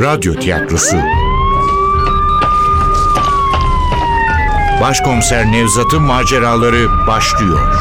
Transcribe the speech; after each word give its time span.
Radyo 0.00 0.34
tiyatrosu. 0.34 0.96
Başkomiser 4.80 5.52
Nevzat'ın 5.52 6.02
maceraları 6.02 7.06
başlıyor. 7.06 7.74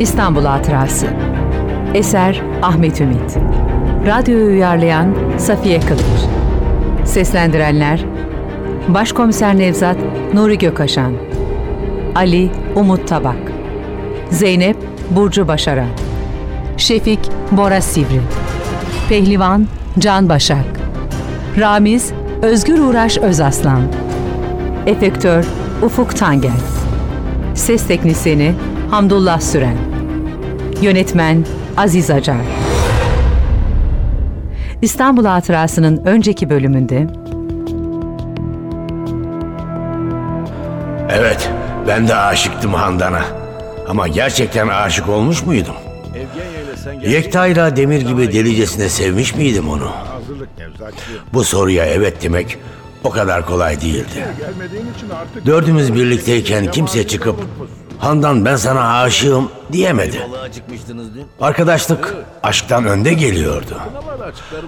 İstanbul 0.00 0.44
Hatırası. 0.44 1.06
Eser 1.94 2.42
Ahmet 2.62 3.00
Ümit. 3.00 3.36
Radyoyu 4.06 4.46
uyarlayan 4.46 5.14
Safiye 5.38 5.80
Kılıç. 5.80 6.02
Seslendirenler 7.04 8.04
Başkomiser 8.88 9.58
Nevzat 9.58 9.96
Nuri 10.34 10.58
Gökaşan 10.58 11.12
Ali 12.14 12.50
Umut 12.76 13.08
Tabak 13.08 13.52
Zeynep 14.30 14.91
Burcu 15.10 15.48
Başaran 15.48 15.88
Şefik 16.76 17.20
Bora 17.50 17.80
Sivri. 17.80 18.20
Pehlivan 19.08 19.66
Can 19.98 20.28
Başak. 20.28 20.64
Ramiz 21.58 22.12
Özgür 22.42 22.78
Uğraş 22.78 23.18
Özaslan. 23.18 23.82
Efektör 24.86 25.44
Ufuk 25.82 26.16
Tangel. 26.16 26.50
Ses 27.54 27.86
Teknisini 27.86 28.54
Hamdullah 28.90 29.40
Süren. 29.40 29.76
Yönetmen 30.82 31.44
Aziz 31.76 32.10
Acar. 32.10 32.36
İstanbul 34.82 35.24
Hatırası'nın 35.24 36.02
önceki 36.04 36.50
bölümünde 36.50 37.06
Evet, 41.10 41.50
ben 41.88 42.08
de 42.08 42.14
aşıktım 42.14 42.74
Handan'a. 42.74 43.41
Ama 43.88 44.08
gerçekten 44.08 44.68
aşık 44.68 45.08
olmuş 45.08 45.42
muydum? 45.42 45.74
Yekta 47.02 47.46
ile 47.46 47.76
Demir 47.76 48.00
gibi 48.00 48.32
delicesine 48.32 48.88
sevmiş 48.88 49.34
miydim 49.34 49.68
onu? 49.68 49.90
Bu 51.32 51.44
soruya 51.44 51.86
evet 51.86 52.22
demek 52.22 52.58
o 53.04 53.10
kadar 53.10 53.46
kolay 53.46 53.80
değildi. 53.80 54.26
Dördümüz 55.46 55.94
birlikteyken 55.94 56.70
kimse 56.70 57.06
çıkıp 57.06 57.36
Handan 58.02 58.44
ben 58.44 58.56
sana 58.56 59.00
aşığım 59.00 59.50
diyemedi. 59.72 60.26
Arkadaşlık 61.40 62.14
aşktan 62.42 62.86
önde 62.86 63.12
geliyordu. 63.12 63.80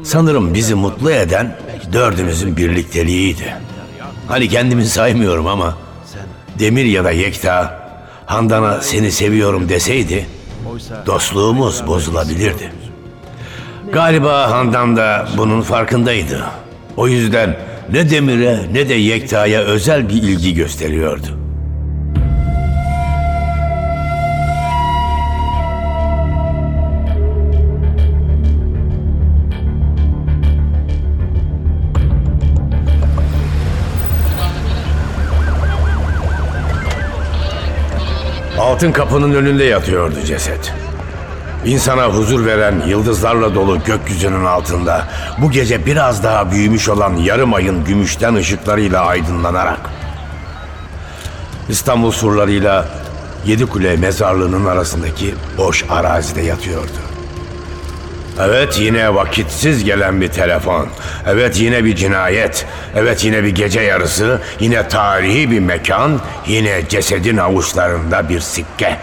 Sanırım 0.03 0.55
bizi 0.55 0.75
mutlu 0.75 1.11
eden 1.11 1.57
dördümüzün 1.93 2.57
birlikteliğiydi. 2.57 3.55
Hani 4.29 4.49
kendimi 4.49 4.87
saymıyorum 4.87 5.47
ama 5.47 5.79
Demir 6.59 6.85
ya 6.85 7.05
da 7.05 7.11
Yekta 7.11 7.84
Handan'a 8.27 8.81
seni 8.81 9.13
seviyorum 9.13 9.69
deseydi 9.69 10.27
dostluğumuz 11.07 11.87
bozulabilirdi. 11.87 12.73
Galiba 13.93 14.51
Handan 14.51 14.97
da 14.97 15.29
bunun 15.37 15.61
farkındaydı. 15.63 16.45
O 16.97 17.09
yüzden 17.09 17.57
ne 17.93 18.11
Demir'e 18.11 18.59
ne 18.73 18.89
de 18.89 18.95
Yekta'ya 18.95 19.61
özel 19.61 20.09
bir 20.09 20.15
ilgi 20.23 20.55
gösteriyordu. 20.55 21.44
Altın 38.75 38.93
kapının 38.93 39.35
önünde 39.35 39.65
yatıyordu 39.65 40.15
ceset. 40.27 40.75
İnsana 41.65 42.07
huzur 42.07 42.47
veren 42.47 42.83
yıldızlarla 42.87 43.55
dolu 43.55 43.79
gökyüzünün 43.85 44.45
altında 44.45 45.09
bu 45.39 45.51
gece 45.51 45.87
biraz 45.87 46.25
daha 46.25 46.51
büyümüş 46.51 46.89
olan 46.89 47.17
yarım 47.17 47.55
ayın 47.55 47.85
gümüşten 47.85 48.35
ışıklarıyla 48.35 49.07
aydınlanarak 49.07 49.79
İstanbul 51.69 52.11
surlarıyla 52.11 52.89
Yedikule 53.47 53.97
mezarlığının 53.97 54.67
arasındaki 54.67 55.35
boş 55.59 55.85
arazide 55.91 56.43
yatıyordu. 56.43 57.14
Evet 58.41 58.81
yine 58.81 59.15
vakitsiz 59.15 59.85
gelen 59.85 60.21
bir 60.21 60.29
telefon. 60.29 60.89
Evet 61.27 61.61
yine 61.61 61.85
bir 61.85 61.97
cinayet. 61.97 62.67
Evet 62.97 63.25
yine 63.25 63.45
bir 63.45 63.49
gece 63.49 63.81
yarısı. 63.81 64.41
Yine 64.61 64.89
tarihi 64.89 65.51
bir 65.51 65.61
mekan. 65.61 66.21
Yine 66.47 66.89
cesedin 66.89 67.37
avuçlarında 67.37 68.29
bir 68.29 68.41
sikke. 68.41 68.97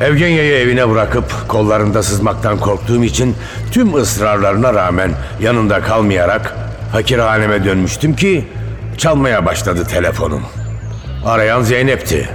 Evgenya'yı 0.00 0.54
evine 0.58 0.90
bırakıp 0.90 1.48
kollarında 1.48 2.02
sızmaktan 2.02 2.58
korktuğum 2.58 3.04
için 3.04 3.36
tüm 3.72 3.94
ısrarlarına 3.94 4.74
rağmen 4.74 5.10
yanında 5.40 5.80
kalmayarak 5.80 6.54
fakirhaneme 6.92 7.64
dönmüştüm 7.64 8.16
ki 8.16 8.48
çalmaya 8.98 9.46
başladı 9.46 9.84
telefonum. 9.84 10.42
Arayan 11.24 11.62
Zeynep'ti. 11.62 12.28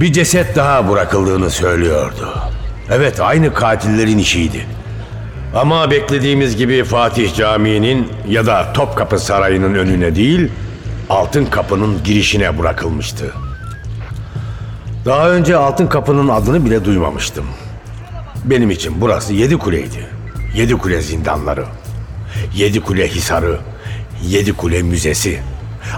Bir 0.00 0.12
ceset 0.12 0.56
daha 0.56 0.90
bırakıldığını 0.90 1.50
söylüyordu. 1.50 2.57
Evet 2.92 3.20
aynı 3.20 3.54
katillerin 3.54 4.18
işiydi. 4.18 4.66
Ama 5.54 5.90
beklediğimiz 5.90 6.56
gibi 6.56 6.84
Fatih 6.84 7.34
Camii'nin 7.34 8.08
ya 8.28 8.46
da 8.46 8.72
Topkapı 8.72 9.18
Sarayı'nın 9.18 9.74
önüne 9.74 10.14
değil, 10.14 10.48
Altın 11.10 11.44
Kapı'nın 11.44 12.04
girişine 12.04 12.58
bırakılmıştı. 12.58 13.32
Daha 15.04 15.30
önce 15.30 15.56
Altın 15.56 15.86
Kapı'nın 15.86 16.28
adını 16.28 16.64
bile 16.64 16.84
duymamıştım. 16.84 17.44
Benim 18.44 18.70
için 18.70 19.00
burası 19.00 19.34
Yedi 19.34 19.58
Kule'ydi. 19.58 20.06
Yedi 20.54 20.74
Kule 20.74 21.00
zindanları. 21.00 21.64
Yedi 22.54 22.80
Kule 22.80 23.08
Hisarı. 23.08 23.58
Yedi 24.22 24.52
Kule 24.52 24.82
Müzesi. 24.82 25.40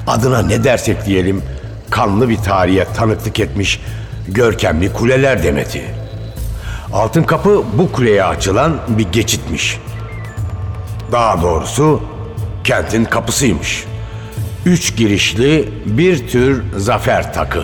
Adına 0.06 0.42
ne 0.42 0.64
dersek 0.64 1.06
diyelim 1.06 1.42
kanlı 1.90 2.28
bir 2.28 2.36
tarihe 2.36 2.84
tanıklık 2.84 3.40
etmiş 3.40 3.80
görkemli 4.28 4.92
kuleler 4.92 5.42
demeti. 5.42 5.99
Altın 6.92 7.22
Kapı 7.22 7.62
bu 7.72 7.92
kuleye 7.92 8.24
açılan 8.24 8.76
bir 8.88 9.12
geçitmiş. 9.12 9.78
Daha 11.12 11.42
doğrusu 11.42 12.02
kentin 12.64 13.04
kapısıymış. 13.04 13.84
Üç 14.66 14.96
girişli 14.96 15.68
bir 15.86 16.28
tür 16.28 16.62
zafer 16.76 17.34
takı. 17.34 17.62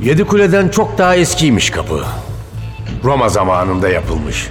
Yedi 0.00 0.24
kuleden 0.24 0.68
çok 0.68 0.98
daha 0.98 1.16
eskiymiş 1.16 1.70
kapı. 1.70 2.04
Roma 3.04 3.28
zamanında 3.28 3.88
yapılmış. 3.88 4.48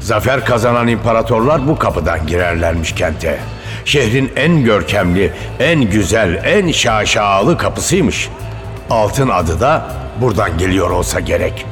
Zafer 0.00 0.44
kazanan 0.44 0.88
imparatorlar 0.88 1.68
bu 1.68 1.78
kapıdan 1.78 2.26
girerlermiş 2.26 2.92
kente. 2.92 3.38
Şehrin 3.84 4.32
en 4.36 4.64
görkemli, 4.64 5.32
en 5.60 5.80
güzel, 5.80 6.42
en 6.44 6.72
şaşalı 6.72 7.58
kapısıymış. 7.58 8.28
Altın 8.90 9.28
adı 9.28 9.60
da 9.60 10.01
buradan 10.20 10.58
geliyor 10.58 10.90
olsa 10.90 11.20
gerek. 11.20 11.66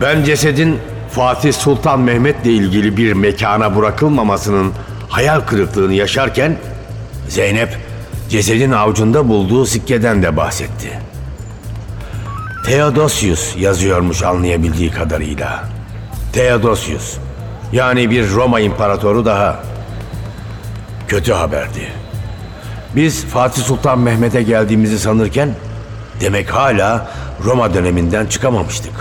Ben 0.00 0.24
cesedin 0.24 0.78
Fatih 1.10 1.52
Sultan 1.52 2.00
Mehmet'le 2.00 2.46
ilgili 2.46 2.96
bir 2.96 3.12
mekana 3.12 3.76
bırakılmamasının 3.76 4.72
hayal 5.08 5.40
kırıklığını 5.40 5.94
yaşarken 5.94 6.56
Zeynep 7.28 7.76
cesedin 8.28 8.72
avucunda 8.72 9.28
bulduğu 9.28 9.66
sikkeden 9.66 10.22
de 10.22 10.36
bahsetti. 10.36 10.98
Theodosius 12.64 13.56
yazıyormuş 13.56 14.22
anlayabildiği 14.22 14.90
kadarıyla. 14.90 15.64
Theodosius. 16.32 17.16
Yani 17.72 18.10
bir 18.10 18.30
Roma 18.30 18.60
imparatoru 18.60 19.24
daha. 19.24 19.60
Kötü 21.08 21.32
haberdi. 21.32 21.92
Biz 22.96 23.24
Fatih 23.24 23.62
Sultan 23.62 23.98
Mehmet'e 23.98 24.42
geldiğimizi 24.42 24.98
sanırken 24.98 25.54
demek 26.20 26.54
hala 26.54 27.10
Roma 27.44 27.74
döneminden 27.74 28.26
çıkamamıştık. 28.26 28.92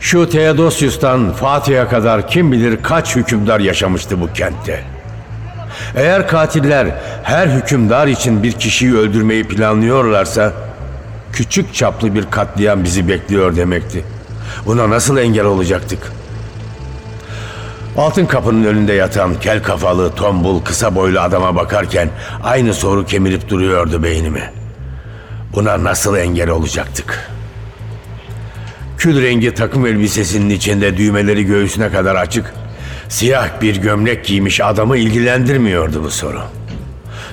Şu 0.00 0.28
Theodosius'tan 0.28 1.32
Fatih'e 1.32 1.88
kadar 1.88 2.28
kim 2.28 2.52
bilir 2.52 2.82
kaç 2.82 3.16
hükümdar 3.16 3.60
yaşamıştı 3.60 4.20
bu 4.20 4.32
kentte. 4.32 4.84
Eğer 5.96 6.28
katiller 6.28 6.86
her 7.22 7.46
hükümdar 7.46 8.06
için 8.06 8.42
bir 8.42 8.52
kişiyi 8.52 8.96
öldürmeyi 8.96 9.44
planlıyorlarsa 9.48 10.52
küçük 11.32 11.74
çaplı 11.74 12.14
bir 12.14 12.30
katliam 12.30 12.84
bizi 12.84 13.08
bekliyor 13.08 13.56
demekti. 13.56 14.04
Buna 14.66 14.90
nasıl 14.90 15.18
engel 15.18 15.44
olacaktık? 15.44 16.12
Altın 17.98 18.26
kapının 18.26 18.64
önünde 18.64 18.92
yatan 18.92 19.40
kel 19.40 19.62
kafalı, 19.62 20.14
tombul, 20.14 20.60
kısa 20.60 20.94
boylu 20.94 21.20
adama 21.20 21.56
bakarken 21.56 22.08
aynı 22.42 22.74
soru 22.74 23.06
kemirip 23.06 23.48
duruyordu 23.48 24.02
beynimi. 24.02 24.61
Buna 25.54 25.84
nasıl 25.84 26.16
engel 26.16 26.50
olacaktık? 26.50 27.30
Kül 28.98 29.22
rengi 29.22 29.54
takım 29.54 29.86
elbisesinin 29.86 30.50
içinde 30.50 30.96
düğmeleri 30.96 31.44
göğsüne 31.44 31.90
kadar 31.90 32.14
açık, 32.14 32.54
siyah 33.08 33.60
bir 33.60 33.76
gömlek 33.76 34.24
giymiş 34.24 34.60
adamı 34.60 34.96
ilgilendirmiyordu 34.96 36.04
bu 36.04 36.10
soru. 36.10 36.40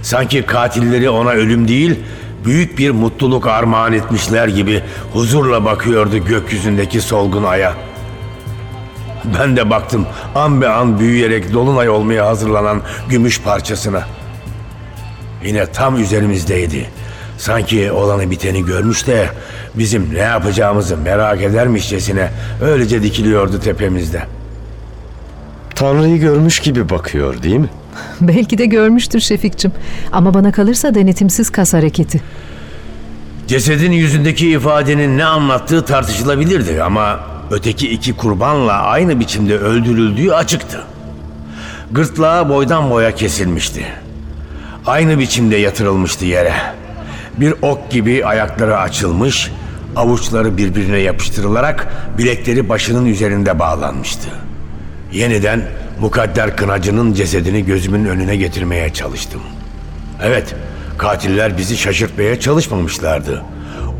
Sanki 0.01 0.45
katilleri 0.45 1.09
ona 1.09 1.29
ölüm 1.29 1.67
değil, 1.67 1.99
büyük 2.45 2.77
bir 2.77 2.91
mutluluk 2.91 3.47
armağan 3.47 3.93
etmişler 3.93 4.47
gibi 4.47 4.83
huzurla 5.13 5.65
bakıyordu 5.65 6.17
gökyüzündeki 6.17 7.01
solgun 7.01 7.43
aya. 7.43 7.73
Ben 9.39 9.57
de 9.57 9.69
baktım 9.69 10.07
an 10.35 10.61
be 10.61 10.69
an 10.69 10.99
büyüyerek 10.99 11.53
dolunay 11.53 11.89
olmaya 11.89 12.27
hazırlanan 12.27 12.81
gümüş 13.09 13.41
parçasına. 13.41 14.03
Yine 15.43 15.65
tam 15.65 16.01
üzerimizdeydi. 16.01 16.89
Sanki 17.39 17.91
olanı 17.91 18.31
biteni 18.31 18.65
görmüş 18.65 19.07
de 19.07 19.29
bizim 19.75 20.13
ne 20.13 20.19
yapacağımızı 20.19 20.97
merak 20.97 21.41
edermişçesine 21.41 22.29
öylece 22.61 23.03
dikiliyordu 23.03 23.59
tepemizde. 23.59 24.23
Tanrı'yı 25.75 26.19
görmüş 26.19 26.59
gibi 26.59 26.89
bakıyor 26.89 27.43
değil 27.43 27.55
mi? 27.55 27.69
Belki 28.21 28.57
de 28.57 28.65
görmüştür 28.65 29.19
Şefikçim. 29.19 29.71
Ama 30.11 30.33
bana 30.33 30.51
kalırsa 30.51 30.95
denetimsiz 30.95 31.49
kas 31.49 31.73
hareketi. 31.73 32.21
Cesedin 33.47 33.91
yüzündeki 33.91 34.51
ifadenin 34.51 35.17
ne 35.17 35.25
anlattığı 35.25 35.85
tartışılabilirdi 35.85 36.83
ama 36.83 37.19
öteki 37.51 37.89
iki 37.89 38.13
kurbanla 38.15 38.73
aynı 38.73 39.19
biçimde 39.19 39.57
öldürüldüğü 39.57 40.31
açıktı. 40.31 40.81
Gırtlağı 41.91 42.49
boydan 42.49 42.89
boya 42.89 43.15
kesilmişti. 43.15 43.85
Aynı 44.85 45.19
biçimde 45.19 45.55
yatırılmıştı 45.55 46.25
yere. 46.25 46.53
Bir 47.39 47.53
ok 47.61 47.91
gibi 47.91 48.25
ayakları 48.25 48.77
açılmış, 48.77 49.51
avuçları 49.95 50.57
birbirine 50.57 50.97
yapıştırılarak 50.97 51.87
bilekleri 52.17 52.69
başının 52.69 53.05
üzerinde 53.05 53.59
bağlanmıştı. 53.59 54.27
Yeniden 55.11 55.61
mukadder 56.01 56.57
kınacının 56.57 57.13
cesedini 57.13 57.65
gözümün 57.65 58.05
önüne 58.05 58.35
getirmeye 58.35 58.93
çalıştım. 58.93 59.41
Evet, 60.23 60.55
katiller 60.97 61.57
bizi 61.57 61.77
şaşırtmaya 61.77 62.39
çalışmamışlardı. 62.39 63.43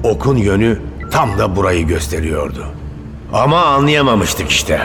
Okun 0.04 0.38
yönü 0.38 0.80
tam 1.12 1.38
da 1.38 1.56
burayı 1.56 1.88
gösteriyordu. 1.88 2.66
Ama 3.34 3.66
anlayamamıştık 3.66 4.50
işte. 4.50 4.82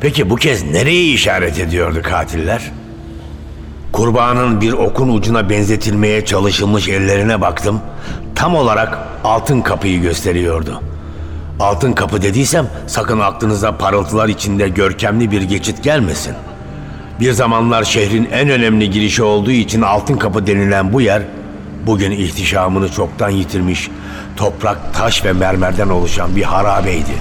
Peki 0.00 0.30
bu 0.30 0.36
kez 0.36 0.70
nereyi 0.70 1.14
işaret 1.14 1.58
ediyordu 1.58 2.02
katiller? 2.02 2.72
Kurbanın 3.98 4.60
bir 4.60 4.72
okun 4.72 5.08
ucuna 5.08 5.50
benzetilmeye 5.50 6.24
çalışılmış 6.24 6.88
ellerine 6.88 7.40
baktım. 7.40 7.80
Tam 8.34 8.54
olarak 8.54 8.98
altın 9.24 9.60
kapıyı 9.60 10.00
gösteriyordu. 10.00 10.82
Altın 11.60 11.92
kapı 11.92 12.22
dediysem 12.22 12.66
sakın 12.86 13.20
aklınıza 13.20 13.76
parıltılar 13.76 14.28
içinde 14.28 14.68
görkemli 14.68 15.30
bir 15.30 15.42
geçit 15.42 15.82
gelmesin. 15.82 16.34
Bir 17.20 17.32
zamanlar 17.32 17.84
şehrin 17.84 18.28
en 18.32 18.48
önemli 18.48 18.90
girişi 18.90 19.22
olduğu 19.22 19.50
için 19.50 19.82
altın 19.82 20.16
kapı 20.16 20.46
denilen 20.46 20.92
bu 20.92 21.00
yer 21.00 21.22
bugün 21.86 22.10
ihtişamını 22.10 22.92
çoktan 22.92 23.30
yitirmiş 23.30 23.90
toprak, 24.36 24.94
taş 24.94 25.24
ve 25.24 25.32
mermerden 25.32 25.88
oluşan 25.88 26.36
bir 26.36 26.42
harabeydi. 26.42 27.14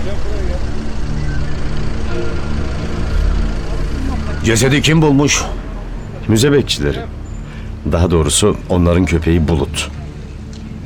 Cesedi 4.44 4.81
kim 4.81 5.01
bulmuş? 5.01 5.44
Müze 6.27 6.51
bekçileri. 6.51 7.00
Daha 7.91 8.12
doğrusu 8.12 8.56
onların 8.69 9.06
köpeği 9.06 9.47
Bulut. 9.47 9.91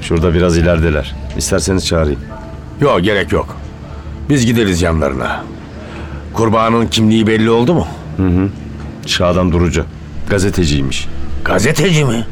Şurada 0.01 0.33
biraz 0.33 0.57
ilerideler. 0.57 1.15
İsterseniz 1.37 1.85
çağırayım. 1.87 2.19
Yok 2.81 3.03
gerek 3.03 3.31
yok. 3.31 3.57
Biz 4.29 4.45
gideriz 4.45 4.81
yanlarına. 4.81 5.43
Kurbanın 6.33 6.87
kimliği 6.87 7.27
belli 7.27 7.49
oldu 7.49 7.73
mu? 7.73 7.87
Şadan 9.05 9.51
Durucu. 9.51 9.85
Gazeteciymiş. 10.29 11.07
Gazeteci 11.45 12.05
mi? 12.05 12.25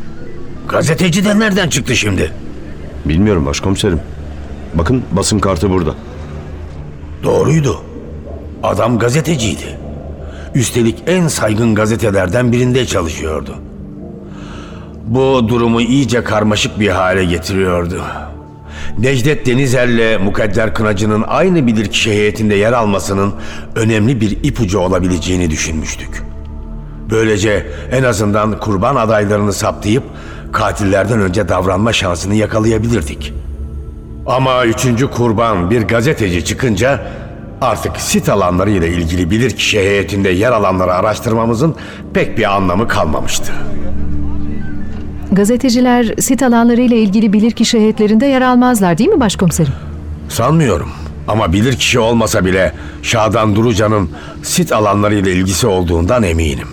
Gazeteci 0.70 1.26
de 1.26 1.40
nereden 1.40 1.70
çıktı 1.70 1.96
şimdi? 1.96 2.32
Bilmiyorum 3.06 3.46
başkomiserim. 3.46 4.00
Bakın 4.74 5.04
basın 5.12 5.40
kartı 5.40 5.70
burada. 5.70 5.94
Doğruydu. 7.24 7.82
Adam 8.64 9.00
gazeteciydi. 9.00 9.79
Üstelik 10.56 11.04
en 11.08 11.28
saygın 11.28 11.76
gazetelerden 11.76 12.52
birinde 12.52 12.86
çalışıyordu. 12.86 13.56
Bu 15.06 15.50
durumu 15.50 15.82
iyice 15.82 16.24
karmaşık 16.24 16.80
bir 16.80 16.90
hale 16.90 17.26
getiriyordu. 17.26 18.02
Necdet 18.98 19.46
Denizer'le 19.46 20.20
Mukadder 20.24 20.74
Kınacı'nın 20.74 21.24
aynı 21.28 21.68
bilirkişi 21.68 22.12
heyetinde 22.12 22.56
yer 22.56 22.74
almasının 22.74 23.34
önemli 23.76 24.22
bir 24.22 24.32
ipucu 24.44 24.80
olabileceğini 24.80 25.50
düşünmüştük. 25.50 26.24
Böylece 27.10 27.66
en 27.92 28.04
azından 28.04 28.60
kurban 28.60 28.96
adaylarını 28.96 29.54
saptayıp 29.54 30.04
katillerden 30.52 31.22
önce 31.22 31.50
davranma 31.50 31.94
şansını 31.94 32.36
yakalayabilirdik. 32.36 33.34
Ama 34.26 34.66
üçüncü 34.66 35.12
kurban 35.12 35.72
bir 35.72 35.82
gazeteci 35.82 36.46
çıkınca 36.46 37.02
artık 37.62 37.98
sit 37.98 38.30
alanları 38.30 38.70
ile 38.70 38.88
ilgili 38.88 39.32
bilirkişi 39.32 39.80
heyetinde 39.80 40.30
yer 40.30 40.52
alanları 40.52 40.94
araştırmamızın 40.94 41.76
pek 42.14 42.38
bir 42.38 42.56
anlamı 42.56 42.88
kalmamıştı. 42.88 43.54
Gazeteciler 45.32 46.14
sit 46.20 46.44
alanları 46.44 46.82
ile 46.82 46.98
ilgili 46.98 47.34
bilirkişi 47.34 47.80
heyetlerinde 47.80 48.26
yer 48.26 48.42
almazlar 48.42 48.98
değil 48.98 49.10
mi 49.10 49.20
başkomiserim? 49.20 49.74
Sanmıyorum 50.30 50.90
ama 51.28 51.54
bilirkişi 51.54 52.00
olmasa 52.00 52.46
bile 52.46 52.74
Şadan 53.02 53.56
Durucan'ın 53.56 54.10
sit 54.44 54.72
alanları 54.72 55.16
ile 55.16 55.32
ilgisi 55.32 55.68
olduğundan 55.68 56.24
eminim. 56.24 56.68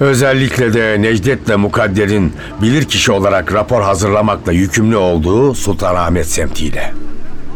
Özellikle 0.00 0.74
de 0.74 1.02
Necdet'le 1.02 1.56
Mukadder'in 1.56 2.32
bilirkişi 2.62 3.12
olarak 3.12 3.52
rapor 3.52 3.82
hazırlamakla 3.82 4.52
yükümlü 4.52 4.96
olduğu 4.96 5.54
Sultanahmet 5.54 6.26
semtiyle. 6.26 6.92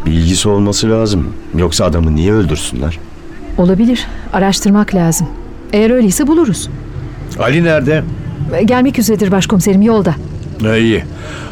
Bir 0.05 0.11
ilgisi 0.11 0.49
olması 0.49 0.89
lazım. 0.89 1.27
Yoksa 1.57 1.85
adamı 1.85 2.15
niye 2.15 2.33
öldürsünler? 2.33 2.99
Olabilir. 3.57 4.05
Araştırmak 4.33 4.95
lazım. 4.95 5.27
Eğer 5.73 5.89
öyleyse 5.91 6.27
buluruz. 6.27 6.69
Ali 7.39 7.63
nerede? 7.63 8.03
E, 8.57 8.63
Gelmek 8.63 8.99
üzeredir 8.99 9.31
başkomiserim 9.31 9.81
yolda. 9.81 10.15
E, 10.65 10.79
iyi. 10.81 11.03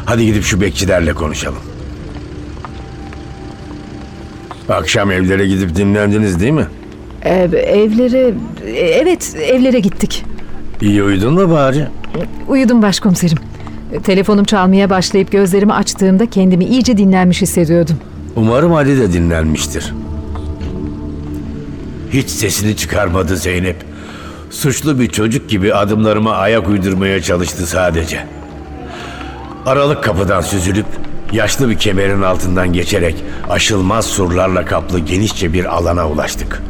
Hadi 0.04 0.26
gidip 0.26 0.44
şu 0.44 0.60
bekçilerle 0.60 1.12
konuşalım. 1.14 1.58
Akşam 4.68 5.10
evlere 5.10 5.46
gidip 5.46 5.76
dinlendiniz 5.76 6.40
değil 6.40 6.52
mi? 6.52 6.66
E, 7.22 7.34
evlere... 7.54 8.34
e, 8.66 8.70
Evet 8.70 9.36
evlere 9.52 9.80
gittik. 9.80 10.24
İyi 10.80 11.02
uyudun 11.02 11.34
mu 11.34 11.50
bari? 11.50 11.86
Uyudum 12.48 12.82
başkomiserim. 12.82 13.38
Telefonum 14.02 14.44
çalmaya 14.44 14.90
başlayıp 14.90 15.32
gözlerimi 15.32 15.72
açtığımda 15.72 16.26
kendimi 16.26 16.64
iyice 16.64 16.96
dinlenmiş 16.96 17.42
hissediyordum. 17.42 17.96
Umarım 18.38 18.74
Ali 18.74 19.00
de 19.00 19.12
dinlenmiştir. 19.12 19.94
Hiç 22.10 22.30
sesini 22.30 22.76
çıkarmadı 22.76 23.36
Zeynep. 23.36 23.76
Suçlu 24.50 25.00
bir 25.00 25.08
çocuk 25.08 25.48
gibi 25.48 25.74
adımlarıma 25.74 26.32
ayak 26.32 26.68
uydurmaya 26.68 27.22
çalıştı 27.22 27.66
sadece. 27.66 28.26
Aralık 29.66 30.04
kapıdan 30.04 30.40
süzülüp 30.40 30.86
yaşlı 31.32 31.70
bir 31.70 31.78
kemerin 31.78 32.22
altından 32.22 32.72
geçerek 32.72 33.14
aşılmaz 33.50 34.06
surlarla 34.06 34.64
kaplı 34.64 34.98
genişçe 34.98 35.52
bir 35.52 35.64
alana 35.76 36.08
ulaştık. 36.08 36.62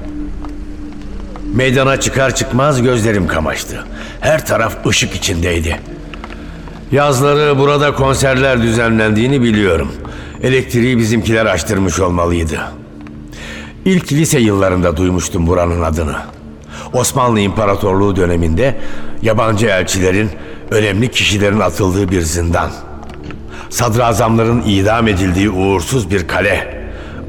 Meydana 1.54 2.00
çıkar 2.00 2.34
çıkmaz 2.34 2.82
gözlerim 2.82 3.26
kamaştı. 3.26 3.84
Her 4.20 4.46
taraf 4.46 4.86
ışık 4.86 5.14
içindeydi. 5.14 5.80
Yazları 6.92 7.58
burada 7.58 7.94
konserler 7.94 8.62
düzenlendiğini 8.62 9.42
biliyorum. 9.42 9.92
Elektriği 10.42 10.98
bizimkiler 10.98 11.46
açtırmış 11.46 12.00
olmalıydı. 12.00 12.60
İlk 13.84 14.12
lise 14.12 14.38
yıllarında 14.38 14.96
duymuştum 14.96 15.46
buranın 15.46 15.82
adını. 15.82 16.16
Osmanlı 16.92 17.40
İmparatorluğu 17.40 18.16
döneminde 18.16 18.76
yabancı 19.22 19.66
elçilerin, 19.66 20.30
önemli 20.70 21.10
kişilerin 21.10 21.60
atıldığı 21.60 22.10
bir 22.10 22.20
zindan. 22.20 22.70
Sadrazamların 23.70 24.62
idam 24.66 25.08
edildiği 25.08 25.50
uğursuz 25.50 26.10
bir 26.10 26.28
kale. 26.28 26.78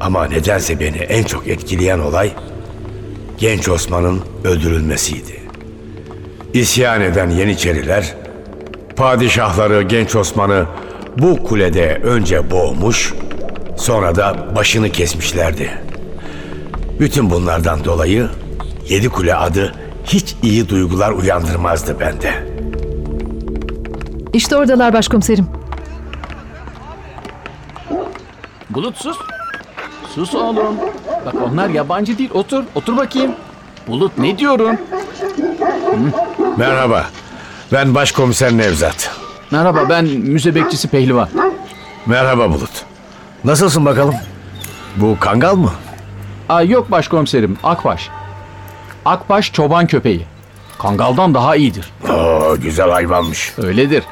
Ama 0.00 0.24
nedense 0.24 0.80
beni 0.80 0.96
en 0.96 1.22
çok 1.22 1.48
etkileyen 1.48 1.98
olay 1.98 2.32
genç 3.38 3.68
Osman'ın 3.68 4.20
öldürülmesiydi. 4.44 5.40
İsyan 6.54 7.00
eden 7.00 7.30
Yeniçeriler, 7.30 8.14
padişahları 8.96 9.82
genç 9.82 10.16
Osman'ı 10.16 10.66
bu 11.18 11.44
kulede 11.44 12.00
önce 12.02 12.50
boğmuş, 12.50 13.14
sonra 13.76 14.16
da 14.16 14.56
başını 14.56 14.90
kesmişlerdi. 14.92 15.70
Bütün 17.00 17.30
bunlardan 17.30 17.84
dolayı 17.84 18.28
Yedi 18.88 19.08
Kule 19.08 19.34
adı 19.34 19.74
hiç 20.04 20.34
iyi 20.42 20.68
duygular 20.68 21.10
uyandırmazdı 21.10 22.00
bende. 22.00 22.46
İşte 24.32 24.56
oradalar 24.56 24.92
başkomiserim. 24.92 25.46
Bulut 28.70 28.96
sus. 28.96 29.18
Sus 30.14 30.34
oğlum. 30.34 30.76
Bak 31.26 31.34
onlar 31.50 31.68
yabancı 31.68 32.18
değil. 32.18 32.30
Otur. 32.34 32.64
Otur 32.74 32.96
bakayım. 32.96 33.32
Bulut 33.88 34.18
ne 34.18 34.38
diyorum? 34.38 34.76
Merhaba, 36.56 37.06
ben 37.72 37.94
Başkomiser 37.94 38.52
Nevzat. 38.56 39.19
Merhaba 39.50 39.88
ben 39.88 40.04
müze 40.04 40.54
bekçisi 40.54 40.88
Pehlivan. 40.88 41.28
Merhaba 42.06 42.50
Bulut. 42.52 42.70
Nasılsın 43.44 43.84
bakalım? 43.84 44.14
Bu 44.96 45.16
kangal 45.20 45.54
mı? 45.54 45.72
Aa, 46.48 46.62
yok 46.62 46.90
başkomiserim 46.90 47.58
Akbaş. 47.62 48.08
Akbaş 49.04 49.52
çoban 49.52 49.86
köpeği. 49.86 50.26
Kangaldan 50.78 51.34
daha 51.34 51.56
iyidir. 51.56 51.90
Oo, 52.10 52.56
güzel 52.62 52.90
hayvanmış. 52.90 53.52
Öyledir. 53.58 54.04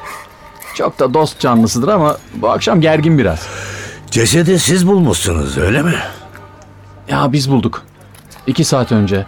Çok 0.75 0.99
da 0.99 1.13
dost 1.13 1.39
canlısıdır 1.39 1.87
ama 1.87 2.17
bu 2.35 2.49
akşam 2.49 2.81
gergin 2.81 3.17
biraz. 3.17 3.47
Cesedi 4.11 4.59
siz 4.59 4.87
bulmuşsunuz 4.87 5.57
öyle 5.57 5.81
mi? 5.81 5.95
Ya 7.09 7.31
biz 7.31 7.51
bulduk. 7.51 7.81
İki 8.47 8.63
saat 8.63 8.91
önce. 8.91 9.25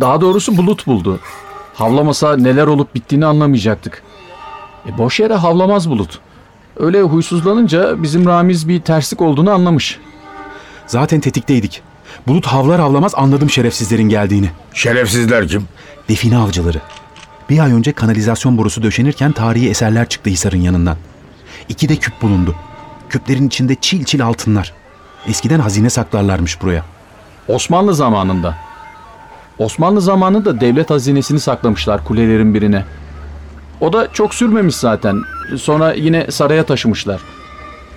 Daha 0.00 0.20
doğrusu 0.20 0.56
bulut 0.56 0.86
buldu. 0.86 1.20
Havlamasa 1.74 2.36
neler 2.36 2.66
olup 2.66 2.94
bittiğini 2.94 3.26
anlamayacaktık. 3.26 4.02
E 4.86 4.98
boş 4.98 5.20
yere 5.20 5.34
havlamaz 5.34 5.90
bulut. 5.90 6.18
Öyle 6.76 7.02
huysuzlanınca 7.02 8.02
bizim 8.02 8.26
Ramiz 8.26 8.68
bir 8.68 8.80
terslik 8.80 9.20
olduğunu 9.22 9.50
anlamış. 9.50 9.98
Zaten 10.86 11.20
tetikteydik. 11.20 11.82
Bulut 12.26 12.46
havlar 12.46 12.80
havlamaz 12.80 13.12
anladım 13.16 13.50
şerefsizlerin 13.50 14.08
geldiğini. 14.08 14.50
Şerefsizler 14.74 15.48
kim? 15.48 15.68
Define 16.08 16.38
avcıları. 16.38 16.80
Bir 17.50 17.58
ay 17.58 17.72
önce 17.72 17.92
kanalizasyon 17.92 18.58
borusu 18.58 18.82
döşenirken 18.82 19.32
tarihi 19.32 19.70
eserler 19.70 20.08
çıktı 20.08 20.30
Hisar'ın 20.30 20.60
yanından. 20.60 20.96
İki 21.68 21.88
de 21.88 21.96
küp 21.96 22.22
bulundu. 22.22 22.54
Küplerin 23.08 23.46
içinde 23.46 23.74
çil 23.80 24.04
çil 24.04 24.24
altınlar. 24.24 24.72
Eskiden 25.26 25.60
hazine 25.60 25.90
saklarlarmış 25.90 26.62
buraya. 26.62 26.84
Osmanlı 27.48 27.94
zamanında. 27.94 28.54
Osmanlı 29.58 30.00
zamanında 30.00 30.60
devlet 30.60 30.90
hazinesini 30.90 31.40
saklamışlar 31.40 32.04
kulelerin 32.04 32.54
birine. 32.54 32.84
O 33.82 33.92
da 33.92 34.12
çok 34.12 34.34
sürmemiş 34.34 34.76
zaten. 34.76 35.22
Sonra 35.56 35.92
yine 35.92 36.30
saraya 36.30 36.66
taşımışlar. 36.66 37.20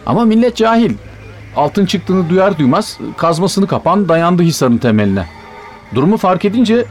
Ama 0.06 0.26
millet 0.26 0.56
cahil. 0.56 0.94
Altın 1.56 1.86
çıktığını 1.86 2.30
duyar 2.30 2.58
duymaz 2.58 3.00
kazmasını 3.18 3.68
kapan 3.68 4.10
dayandı 4.10 4.44
Hisar'ın 4.44 4.78
temeline. 4.78 5.26
Durumu 5.96 6.18
fark 6.18 6.46
edince 6.46 6.86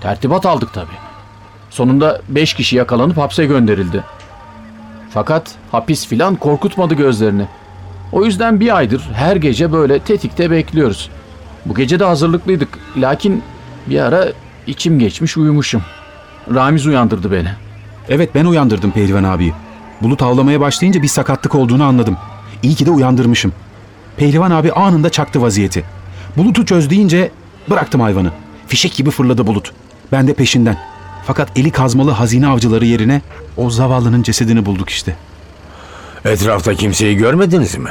tertibat 0.00 0.46
aldık 0.46 0.72
tabii. 0.72 0.98
Sonunda 1.70 2.20
5 2.28 2.54
kişi 2.54 2.76
yakalanıp 2.76 3.16
hapse 3.16 3.46
gönderildi. 3.46 4.04
Fakat 5.10 5.54
hapis 5.72 6.06
filan 6.06 6.34
korkutmadı 6.34 6.94
gözlerini. 6.94 7.46
O 8.12 8.24
yüzden 8.24 8.60
bir 8.60 8.76
aydır 8.76 9.08
her 9.14 9.36
gece 9.36 9.72
böyle 9.72 9.98
tetikte 9.98 10.50
bekliyoruz. 10.50 11.10
Bu 11.66 11.74
gece 11.74 12.00
de 12.00 12.04
hazırlıklıydık. 12.04 12.68
Lakin 12.96 13.42
bir 13.86 14.00
ara 14.00 14.28
içim 14.66 14.98
geçmiş 14.98 15.36
uyumuşum. 15.36 15.82
Ramiz 16.54 16.86
uyandırdı 16.86 17.32
beni. 17.32 17.65
Evet 18.08 18.34
ben 18.34 18.44
uyandırdım 18.44 18.90
Pehlivan 18.90 19.24
abiyi. 19.24 19.52
Bulut 20.02 20.22
havlamaya 20.22 20.60
başlayınca 20.60 21.02
bir 21.02 21.08
sakatlık 21.08 21.54
olduğunu 21.54 21.84
anladım. 21.84 22.16
İyi 22.62 22.74
ki 22.74 22.86
de 22.86 22.90
uyandırmışım. 22.90 23.52
Pehlivan 24.16 24.50
abi 24.50 24.72
anında 24.72 25.10
çaktı 25.10 25.42
vaziyeti. 25.42 25.84
Bulut'u 26.36 26.66
çöz 26.66 26.90
deyince 26.90 27.30
bıraktım 27.70 28.00
hayvanı. 28.00 28.30
Fişek 28.66 28.94
gibi 28.94 29.10
fırladı 29.10 29.46
Bulut. 29.46 29.72
Ben 30.12 30.28
de 30.28 30.34
peşinden. 30.34 30.78
Fakat 31.26 31.58
eli 31.58 31.70
kazmalı 31.70 32.10
hazine 32.10 32.46
avcıları 32.46 32.84
yerine 32.84 33.22
o 33.56 33.70
zavallının 33.70 34.22
cesedini 34.22 34.66
bulduk 34.66 34.90
işte. 34.90 35.16
Etrafta 36.24 36.74
kimseyi 36.74 37.16
görmediniz 37.16 37.74
mi? 37.78 37.90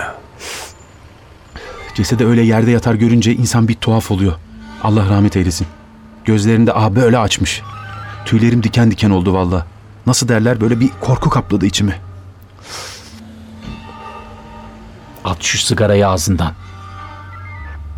Cesedi 1.96 2.26
öyle 2.26 2.42
yerde 2.42 2.72
yatar 2.72 2.96
görünce 2.96 3.34
insan 3.34 3.68
bir 3.68 3.74
tuhaf 3.74 4.12
oluyor. 4.12 4.34
Allah 4.84 5.10
rahmet 5.10 5.36
eylesin. 5.38 5.68
Gözlerinde 6.26 6.74
ah 6.74 6.90
böyle 6.90 7.18
açmış. 7.18 7.62
Tüylerim 8.26 8.64
diken 8.64 8.92
diken 8.92 9.10
oldu 9.10 9.34
valla. 9.34 9.66
Nasıl 10.08 10.28
derler 10.28 10.62
böyle 10.62 10.80
bir 10.80 10.90
korku 11.02 11.30
kapladı 11.30 11.66
içimi. 11.66 11.96
At 15.26 15.44
şu 15.44 15.58
sigarayı 15.58 16.08
ağzından. 16.08 16.54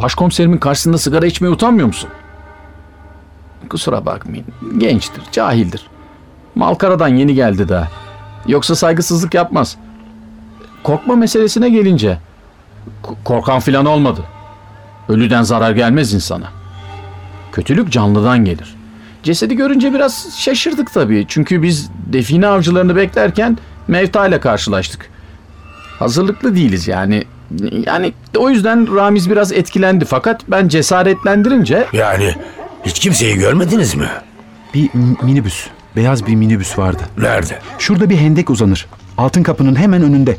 Başkomiserimin 0.02 0.58
karşısında 0.58 0.98
sigara 0.98 1.26
içmeye 1.26 1.50
utanmıyor 1.50 1.88
musun? 1.88 2.10
Kusura 3.70 4.06
bakmayın. 4.06 4.46
Gençtir, 4.78 5.24
cahildir. 5.32 5.88
Malkara'dan 6.56 7.08
yeni 7.08 7.34
geldi 7.36 7.70
daha. 7.70 7.88
Yoksa 8.48 8.76
saygısızlık 8.76 9.34
yapmaz. 9.34 9.78
Korkma 10.84 11.16
meselesine 11.16 11.70
gelince. 11.70 12.18
korkan 13.24 13.60
filan 13.60 13.86
olmadı. 13.86 14.22
Ölüden 15.10 15.44
zarar 15.44 15.72
gelmez 15.72 16.14
insana. 16.14 16.52
Kötülük 17.52 17.92
canlıdan 17.92 18.46
gelir. 18.46 18.77
Cesedi 19.28 19.56
görünce 19.56 19.94
biraz 19.94 20.28
şaşırdık 20.38 20.94
tabii. 20.94 21.26
Çünkü 21.28 21.62
biz 21.62 21.90
define 22.06 22.48
avcılarını 22.48 22.96
beklerken 22.96 23.58
Mevta 23.88 24.28
ile 24.28 24.40
karşılaştık. 24.40 25.10
Hazırlıklı 26.00 26.56
değiliz 26.56 26.88
yani. 26.88 27.24
Yani 27.86 28.14
o 28.38 28.50
yüzden 28.50 28.96
Ramiz 28.96 29.30
biraz 29.30 29.52
etkilendi 29.52 30.06
fakat 30.06 30.42
ben 30.52 30.68
cesaretlendirince 30.68 31.88
Yani 31.94 32.36
hiç 32.86 33.00
kimseyi 33.00 33.36
görmediniz 33.36 33.96
mi? 33.96 34.08
Bir 34.74 34.90
minibüs, 35.22 35.68
beyaz 35.96 36.28
bir 36.28 36.36
minibüs 36.36 36.78
vardı. 36.78 37.04
Nerede? 37.18 37.60
Şurada 37.80 38.10
bir 38.10 38.18
hendek 38.18 38.50
uzanır. 38.50 38.88
Altın 39.18 39.44
kapının 39.44 39.76
hemen 39.76 40.02
önünde. 40.02 40.38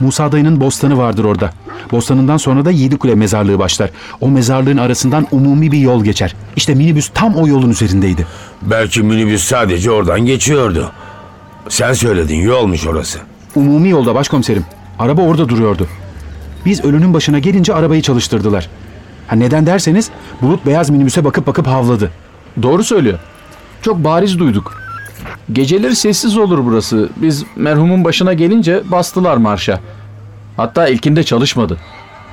Musa 0.00 0.32
dayının 0.32 0.60
bostanı 0.60 0.98
vardır 0.98 1.24
orada. 1.24 1.50
Bostanından 1.92 2.36
sonra 2.36 2.64
da 2.64 2.70
Yedikule 2.70 3.14
mezarlığı 3.14 3.58
başlar. 3.58 3.90
O 4.20 4.28
mezarlığın 4.30 4.76
arasından 4.76 5.26
umumi 5.30 5.72
bir 5.72 5.78
yol 5.78 6.04
geçer. 6.04 6.34
İşte 6.56 6.74
minibüs 6.74 7.10
tam 7.14 7.34
o 7.34 7.46
yolun 7.48 7.70
üzerindeydi. 7.70 8.26
Belki 8.62 9.02
minibüs 9.02 9.44
sadece 9.44 9.90
oradan 9.90 10.20
geçiyordu. 10.20 10.92
Sen 11.68 11.92
söyledin 11.92 12.36
yolmuş 12.40 12.86
orası. 12.86 13.18
Umumi 13.54 13.88
yolda 13.88 14.14
başkomiserim. 14.14 14.64
Araba 14.98 15.22
orada 15.22 15.48
duruyordu. 15.48 15.86
Biz 16.66 16.84
ölünün 16.84 17.14
başına 17.14 17.38
gelince 17.38 17.74
arabayı 17.74 18.02
çalıştırdılar. 18.02 18.68
Ha 19.26 19.36
neden 19.36 19.66
derseniz 19.66 20.10
Bulut 20.42 20.66
beyaz 20.66 20.90
minibüse 20.90 21.24
bakıp 21.24 21.46
bakıp 21.46 21.66
havladı. 21.66 22.10
doğru 22.62 22.84
söylüyor. 22.84 23.18
Çok 23.82 24.04
bariz 24.04 24.38
duyduk. 24.38 24.83
Geceleri 25.52 25.96
sessiz 25.96 26.36
olur 26.38 26.64
burası. 26.64 27.08
Biz 27.16 27.44
merhumun 27.56 28.04
başına 28.04 28.32
gelince 28.32 28.82
bastılar 28.90 29.36
marşa. 29.36 29.80
Hatta 30.56 30.88
ilkinde 30.88 31.22
çalışmadı. 31.22 31.78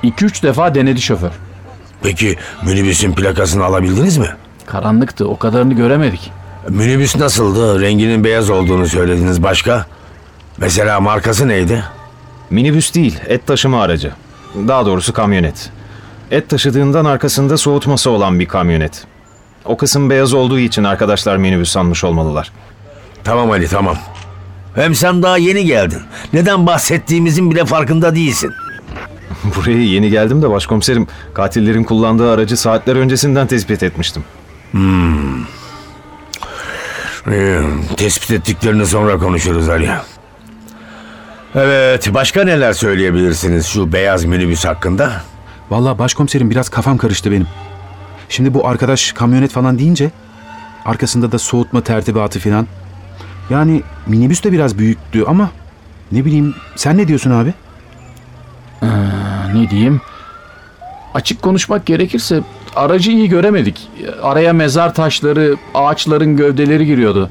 2-3 0.04 0.42
defa 0.42 0.74
denedi 0.74 1.00
şoför. 1.00 1.30
Peki 2.02 2.36
minibüsün 2.62 3.12
plakasını 3.12 3.64
alabildiniz 3.64 4.18
mi? 4.18 4.28
Karanlıktı 4.66 5.28
o 5.28 5.38
kadarını 5.38 5.74
göremedik. 5.74 6.30
Minibüs 6.68 7.16
nasıldı? 7.16 7.80
Renginin 7.80 8.24
beyaz 8.24 8.50
olduğunu 8.50 8.86
söylediniz 8.88 9.42
başka. 9.42 9.86
Mesela 10.58 11.00
markası 11.00 11.48
neydi? 11.48 11.84
Minibüs 12.50 12.94
değil, 12.94 13.18
et 13.26 13.46
taşıma 13.46 13.82
aracı. 13.82 14.12
Daha 14.54 14.86
doğrusu 14.86 15.12
kamyonet. 15.12 15.70
Et 16.30 16.48
taşıdığından 16.48 17.04
arkasında 17.04 17.56
soğutması 17.56 18.10
olan 18.10 18.40
bir 18.40 18.46
kamyonet. 18.46 19.04
O 19.64 19.76
kısım 19.76 20.10
beyaz 20.10 20.34
olduğu 20.34 20.58
için 20.58 20.84
arkadaşlar 20.84 21.36
minibüs 21.36 21.70
sanmış 21.70 22.04
olmalılar. 22.04 22.52
Tamam 23.24 23.50
Ali 23.50 23.68
tamam. 23.68 23.96
Hem 24.74 24.94
sen 24.94 25.22
daha 25.22 25.38
yeni 25.38 25.64
geldin. 25.64 26.02
Neden 26.32 26.66
bahsettiğimizin 26.66 27.50
bile 27.50 27.64
farkında 27.64 28.14
değilsin. 28.14 28.52
Buraya 29.56 29.82
yeni 29.82 30.10
geldim 30.10 30.42
de 30.42 30.50
başkomiserim 30.50 31.06
katillerin 31.34 31.84
kullandığı 31.84 32.30
aracı 32.30 32.56
saatler 32.56 32.96
öncesinden 32.96 33.46
tespit 33.46 33.82
etmiştim. 33.82 34.24
Ee, 37.30 37.60
tespit 37.96 38.30
ettiklerini 38.30 38.86
sonra 38.86 39.18
konuşuruz 39.18 39.68
Ali. 39.68 39.90
Evet, 41.54 42.14
başka 42.14 42.44
neler 42.44 42.72
söyleyebilirsiniz 42.72 43.66
şu 43.66 43.92
beyaz 43.92 44.24
minibüs 44.24 44.64
hakkında? 44.64 45.22
Vallahi 45.70 45.98
başkomiserim 45.98 46.50
biraz 46.50 46.68
kafam 46.68 46.98
karıştı 46.98 47.30
benim. 47.30 47.46
Şimdi 48.28 48.54
bu 48.54 48.68
arkadaş 48.68 49.12
kamyonet 49.12 49.50
falan 49.50 49.78
deyince 49.78 50.10
arkasında 50.84 51.32
da 51.32 51.38
soğutma 51.38 51.80
tertibatı 51.80 52.40
falan. 52.40 52.66
Yani 53.52 53.82
minibüs 54.06 54.44
de 54.44 54.52
biraz 54.52 54.78
büyüktü 54.78 55.24
ama 55.26 55.50
ne 56.12 56.24
bileyim 56.24 56.54
sen 56.76 56.98
ne 56.98 57.08
diyorsun 57.08 57.30
abi? 57.30 57.54
Ne 59.54 59.70
diyeyim? 59.70 60.00
Açık 61.14 61.42
konuşmak 61.42 61.86
gerekirse 61.86 62.42
aracı 62.76 63.10
iyi 63.10 63.28
göremedik. 63.28 63.88
Araya 64.22 64.52
mezar 64.52 64.94
taşları, 64.94 65.56
ağaçların 65.74 66.36
gövdeleri 66.36 66.86
giriyordu. 66.86 67.30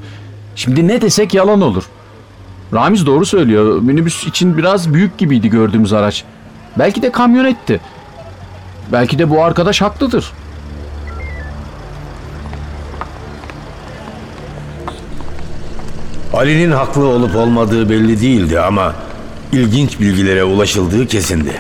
Şimdi 0.56 0.88
ne 0.88 1.02
desek 1.02 1.34
yalan 1.34 1.62
olur. 1.62 1.84
Ramiz 2.74 3.06
doğru 3.06 3.26
söylüyor. 3.26 3.82
Minibüs 3.82 4.28
için 4.28 4.58
biraz 4.58 4.94
büyük 4.94 5.18
gibiydi 5.18 5.50
gördüğümüz 5.50 5.94
araç. 5.94 6.24
Belki 6.80 7.02
de 7.02 7.12
kamyonetti. 7.12 7.80
Belki 8.92 9.20
de 9.20 9.30
bu 9.30 9.44
arkadaş 9.44 9.82
haklıdır. 9.82 10.32
Ali'nin 16.34 16.72
haklı 16.72 17.08
olup 17.08 17.36
olmadığı 17.36 17.90
belli 17.90 18.22
değildi 18.22 18.60
ama 18.60 18.96
ilginç 19.52 20.00
bilgilere 20.00 20.44
ulaşıldığı 20.44 21.08
kesindi. 21.08 21.54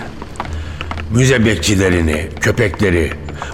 Müze 1.16 1.46
bekçilerini, 1.46 2.28
köpekleri, 2.42 3.12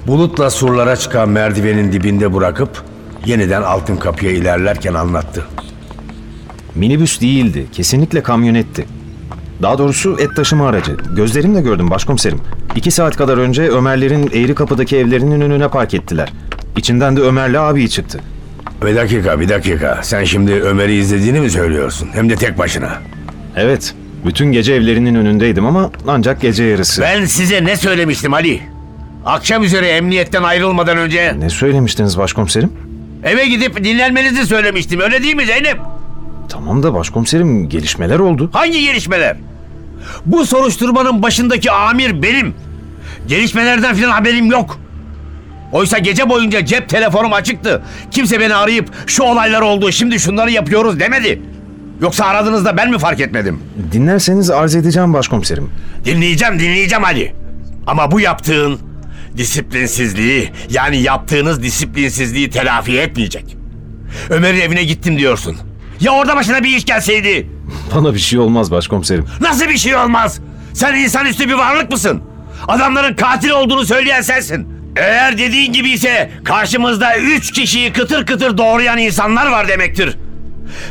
bulutla 0.07 0.49
surlara 0.49 0.95
çıkan 0.95 1.29
merdivenin 1.29 1.91
dibinde 1.91 2.33
bırakıp 2.33 2.83
yeniden 3.25 3.61
altın 3.61 3.97
kapıya 3.97 4.31
ilerlerken 4.31 4.93
anlattı. 4.93 5.45
Minibüs 6.75 7.21
değildi, 7.21 7.65
kesinlikle 7.71 8.23
kamyonetti. 8.23 8.85
Daha 9.61 9.77
doğrusu 9.77 10.17
et 10.19 10.35
taşıma 10.35 10.67
aracı. 10.67 10.97
Gözlerimle 11.15 11.61
gördüm 11.61 11.89
başkomiserim. 11.89 12.39
İki 12.75 12.91
saat 12.91 13.17
kadar 13.17 13.37
önce 13.37 13.69
Ömerlerin 13.69 14.27
Eğri 14.33 14.55
Kapı'daki 14.55 14.97
evlerinin 14.97 15.41
önüne 15.41 15.67
park 15.67 15.93
ettiler. 15.93 16.33
İçinden 16.77 17.17
de 17.17 17.21
Ömer'le 17.21 17.59
abi 17.59 17.89
çıktı. 17.89 18.19
Bir 18.85 18.95
dakika 18.95 19.39
bir 19.39 19.49
dakika. 19.49 19.99
Sen 20.03 20.23
şimdi 20.23 20.51
Ömer'i 20.53 20.93
izlediğini 20.93 21.39
mi 21.39 21.49
söylüyorsun? 21.49 22.09
Hem 22.13 22.29
de 22.29 22.35
tek 22.35 22.57
başına. 22.57 22.93
Evet, 23.55 23.95
bütün 24.25 24.51
gece 24.51 24.73
evlerinin 24.73 25.15
önündeydim 25.15 25.65
ama 25.65 25.91
ancak 26.07 26.41
gece 26.41 26.63
yarısı. 26.63 27.01
Ben 27.01 27.25
size 27.25 27.63
ne 27.65 27.77
söylemiştim 27.77 28.33
Ali? 28.33 28.61
Akşam 29.25 29.63
üzere 29.63 29.87
emniyetten 29.87 30.43
ayrılmadan 30.43 30.97
önce 30.97 31.35
Ne 31.39 31.49
söylemiştiniz 31.49 32.17
başkomiserim? 32.17 32.71
eve 33.23 33.45
gidip 33.47 33.83
dinlenmenizi 33.83 34.45
söylemiştim. 34.45 34.99
Öyle 34.99 35.23
değil 35.23 35.35
mi 35.35 35.45
Zeynep? 35.45 35.77
Tamam 36.49 36.83
da 36.83 36.93
başkomiserim 36.93 37.69
gelişmeler 37.69 38.19
oldu. 38.19 38.49
Hangi 38.53 38.81
gelişmeler? 38.81 39.37
Bu 40.25 40.45
soruşturmanın 40.45 41.23
başındaki 41.23 41.71
amir 41.71 42.21
benim. 42.23 42.53
Gelişmelerden 43.27 43.95
falan 43.95 44.11
haberim 44.11 44.45
yok. 44.51 44.79
Oysa 45.71 45.97
gece 45.97 46.29
boyunca 46.29 46.65
cep 46.65 46.89
telefonum 46.89 47.33
açıktı. 47.33 47.81
Kimse 48.11 48.39
beni 48.39 48.55
arayıp 48.55 48.89
şu 49.07 49.23
olaylar 49.23 49.61
oldu 49.61 49.91
şimdi 49.91 50.19
şunları 50.19 50.51
yapıyoruz 50.51 50.99
demedi. 50.99 51.41
Yoksa 52.01 52.25
aradığınızda 52.25 52.77
ben 52.77 52.91
mi 52.91 52.99
fark 52.99 53.19
etmedim? 53.19 53.59
Dinlerseniz 53.91 54.49
arz 54.49 54.75
edeceğim 54.75 55.13
başkomiserim. 55.13 55.69
Dinleyeceğim 56.05 56.59
dinleyeceğim 56.59 57.03
Ali. 57.05 57.33
Ama 57.87 58.11
bu 58.11 58.19
yaptığın 58.19 58.79
disiplinsizliği 59.37 60.51
yani 60.69 60.97
yaptığınız 61.01 61.63
disiplinsizliği 61.63 62.49
telafi 62.49 62.99
etmeyecek. 62.99 63.57
Ömer'in 64.29 64.61
evine 64.61 64.83
gittim 64.83 65.17
diyorsun. 65.17 65.57
Ya 65.99 66.11
orada 66.11 66.35
başına 66.35 66.63
bir 66.63 66.77
iş 66.77 66.85
gelseydi? 66.85 67.47
Bana 67.95 68.13
bir 68.13 68.19
şey 68.19 68.39
olmaz 68.39 68.71
başkomiserim. 68.71 69.25
Nasıl 69.41 69.65
bir 69.69 69.77
şey 69.77 69.95
olmaz? 69.95 70.39
Sen 70.73 70.95
insanüstü 70.95 71.47
bir 71.49 71.53
varlık 71.53 71.91
mısın? 71.91 72.21
Adamların 72.67 73.15
katil 73.15 73.49
olduğunu 73.49 73.85
söyleyen 73.85 74.21
sensin. 74.21 74.76
Eğer 74.97 75.37
dediğin 75.37 75.73
gibi 75.73 75.89
ise 75.89 76.31
karşımızda 76.43 77.17
üç 77.17 77.51
kişiyi 77.51 77.93
kıtır 77.93 78.25
kıtır 78.25 78.57
doğrayan 78.57 78.97
insanlar 78.97 79.47
var 79.47 79.67
demektir. 79.67 80.17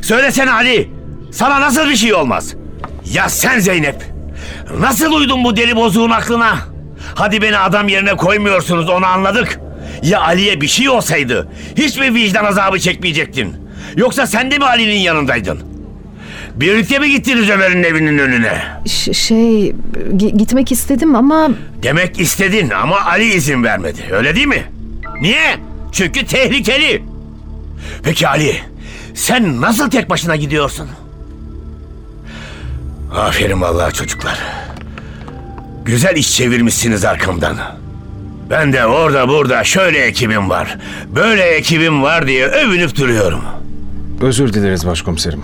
Söylesene 0.02 0.52
Ali, 0.52 0.90
sana 1.32 1.60
nasıl 1.60 1.88
bir 1.88 1.96
şey 1.96 2.14
olmaz? 2.14 2.54
Ya 3.12 3.28
sen 3.28 3.58
Zeynep, 3.58 4.02
nasıl 4.78 5.12
uydun 5.12 5.44
bu 5.44 5.56
deli 5.56 5.76
bozuğun 5.76 6.10
aklına? 6.10 6.58
Hadi 7.14 7.42
beni 7.42 7.58
adam 7.58 7.88
yerine 7.88 8.16
koymuyorsunuz 8.16 8.88
onu 8.90 9.06
anladık. 9.06 9.60
Ya 10.02 10.20
Ali'ye 10.20 10.60
bir 10.60 10.68
şey 10.68 10.88
olsaydı 10.88 11.48
hiç 11.76 11.98
mi 11.98 12.14
vicdan 12.14 12.44
azabı 12.44 12.80
çekmeyecektin? 12.80 13.56
Yoksa 13.96 14.26
sen 14.26 14.50
de 14.50 14.58
mi 14.58 14.64
Ali'nin 14.64 14.98
yanındaydın? 14.98 15.75
Birlikte 16.56 16.98
mi 16.98 17.10
gittiniz 17.10 17.50
Ömer'in 17.50 17.82
evinin 17.82 18.18
önüne? 18.18 18.62
Ş- 18.86 19.12
şey 19.14 19.70
gi- 20.16 20.36
gitmek 20.36 20.72
istedim 20.72 21.14
ama 21.14 21.50
Demek 21.82 22.20
istedin 22.20 22.70
ama 22.70 23.00
Ali 23.00 23.25
izin 23.34 23.64
vermedi. 23.64 24.00
Öyle 24.10 24.34
değil 24.36 24.46
mi? 24.46 24.62
Niye? 25.20 25.56
Çünkü 25.92 26.26
tehlikeli. 26.26 27.02
Peki 28.02 28.28
Ali, 28.28 28.56
sen 29.14 29.60
nasıl 29.60 29.90
tek 29.90 30.10
başına 30.10 30.36
gidiyorsun? 30.36 30.88
Aferin 33.14 33.60
vallahi 33.60 33.94
çocuklar. 33.94 34.38
Güzel 35.84 36.16
iş 36.16 36.36
çevirmişsiniz 36.36 37.04
arkamdan. 37.04 37.56
Ben 38.50 38.72
de 38.72 38.86
orada 38.86 39.28
burada 39.28 39.64
şöyle 39.64 39.98
ekibim 39.98 40.50
var, 40.50 40.78
böyle 41.14 41.42
ekibim 41.42 42.02
var 42.02 42.26
diye 42.26 42.46
övünüp 42.46 42.96
duruyorum. 42.96 43.40
Özür 44.20 44.52
dileriz 44.52 44.86
başkomiserim. 44.86 45.42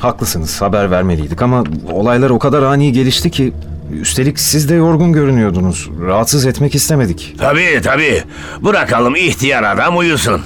Haklısınız 0.00 0.62
haber 0.62 0.90
vermeliydik 0.90 1.42
ama 1.42 1.64
olaylar 1.92 2.30
o 2.30 2.38
kadar 2.38 2.62
ani 2.62 2.92
gelişti 2.92 3.30
ki... 3.30 3.52
Üstelik 4.00 4.38
siz 4.40 4.68
de 4.68 4.74
yorgun 4.74 5.12
görünüyordunuz. 5.12 5.90
Rahatsız 6.06 6.46
etmek 6.46 6.74
istemedik. 6.74 7.34
Tabii 7.38 7.80
tabii. 7.84 8.22
Bırakalım 8.64 9.16
ihtiyar 9.16 9.62
adam 9.62 9.96
uyusun. 9.96 10.40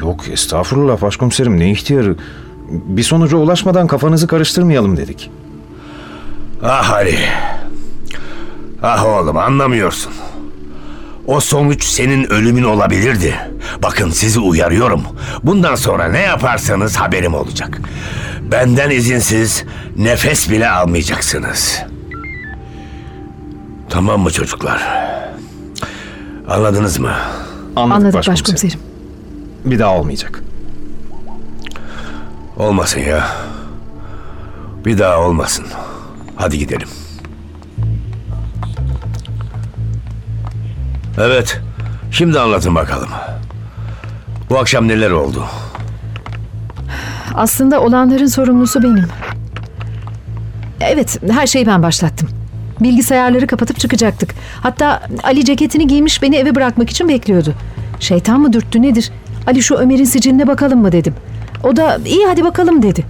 Yok 0.00 0.28
estağfurullah 0.28 1.02
başkomiserim 1.02 1.60
ne 1.60 1.70
ihtiyarı. 1.70 2.16
Bir 2.68 3.02
sonuca 3.02 3.36
ulaşmadan 3.36 3.86
kafanızı 3.86 4.26
karıştırmayalım 4.26 4.96
dedik. 4.96 5.30
Ah 6.62 6.90
Ali. 6.90 7.18
Ah 8.82 9.04
oğlum 9.04 9.36
anlamıyorsun. 9.36 10.12
O 11.26 11.40
sonuç 11.40 11.84
senin 11.84 12.32
ölümün 12.32 12.64
olabilirdi. 12.64 13.34
Bakın 13.82 14.10
sizi 14.10 14.40
uyarıyorum. 14.40 15.02
Bundan 15.42 15.74
sonra 15.74 16.08
ne 16.08 16.20
yaparsanız 16.20 16.96
haberim 16.96 17.34
olacak. 17.34 17.80
Benden 18.54 18.90
izinsiz 18.90 19.64
nefes 19.96 20.50
bile 20.50 20.70
almayacaksınız. 20.70 21.82
Tamam 23.88 24.20
mı 24.20 24.30
çocuklar? 24.30 24.82
Anladınız 26.48 26.98
mı? 26.98 27.12
Anladık, 27.76 27.96
anladık 27.96 28.14
başkomiserim. 28.14 28.44
başkomiserim. 28.44 28.80
Bir 29.64 29.78
daha 29.78 29.94
olmayacak. 29.94 30.42
Olmasın 32.56 33.00
ya. 33.00 33.28
Bir 34.84 34.98
daha 34.98 35.18
olmasın. 35.18 35.66
Hadi 36.36 36.58
gidelim. 36.58 36.88
Evet. 41.18 41.60
Şimdi 42.10 42.40
anlatın 42.40 42.74
bakalım. 42.74 43.10
Bu 44.50 44.58
akşam 44.58 44.88
neler 44.88 45.10
oldu? 45.10 45.44
Aslında 47.34 47.80
olanların 47.80 48.26
sorumlusu 48.26 48.82
benim. 48.82 49.04
Evet, 50.80 51.18
her 51.30 51.46
şeyi 51.46 51.66
ben 51.66 51.82
başlattım. 51.82 52.28
Bilgisayarları 52.80 53.46
kapatıp 53.46 53.78
çıkacaktık. 53.78 54.34
Hatta 54.60 55.02
Ali 55.22 55.44
ceketini 55.44 55.86
giymiş 55.86 56.22
beni 56.22 56.36
eve 56.36 56.54
bırakmak 56.54 56.90
için 56.90 57.08
bekliyordu. 57.08 57.54
Şeytan 58.00 58.40
mı 58.40 58.52
dürttü 58.52 58.82
nedir? 58.82 59.10
Ali 59.46 59.62
şu 59.62 59.74
Ömer'in 59.74 60.04
siciline 60.04 60.46
bakalım 60.46 60.80
mı 60.80 60.92
dedim. 60.92 61.14
O 61.64 61.76
da 61.76 61.98
iyi 62.06 62.26
hadi 62.26 62.44
bakalım 62.44 62.82
dedi. 62.82 63.04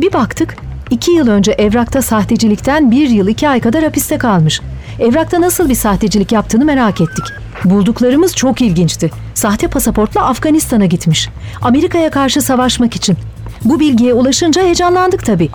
Bir 0.00 0.12
baktık 0.12 0.56
iki 0.90 1.10
yıl 1.10 1.28
önce 1.28 1.52
evrakta 1.52 2.02
sahtecilikten 2.02 2.90
bir 2.90 3.08
yıl 3.08 3.28
iki 3.28 3.48
ay 3.48 3.60
kadar 3.60 3.84
hapiste 3.84 4.18
kalmış. 4.18 4.60
Evrakta 5.00 5.40
nasıl 5.40 5.68
bir 5.68 5.74
sahtecilik 5.74 6.32
yaptığını 6.32 6.64
merak 6.64 7.00
ettik. 7.00 7.24
Bulduklarımız 7.64 8.34
çok 8.36 8.60
ilginçti. 8.60 9.10
Sahte 9.34 9.68
pasaportla 9.68 10.24
Afganistan'a 10.26 10.86
gitmiş. 10.86 11.28
Amerika'ya 11.62 12.10
karşı 12.10 12.40
savaşmak 12.42 12.96
için. 12.96 13.16
Bu 13.64 13.80
bilgiye 13.80 14.14
ulaşınca 14.14 14.62
heyecanlandık 14.62 15.26
tabii. 15.26 15.48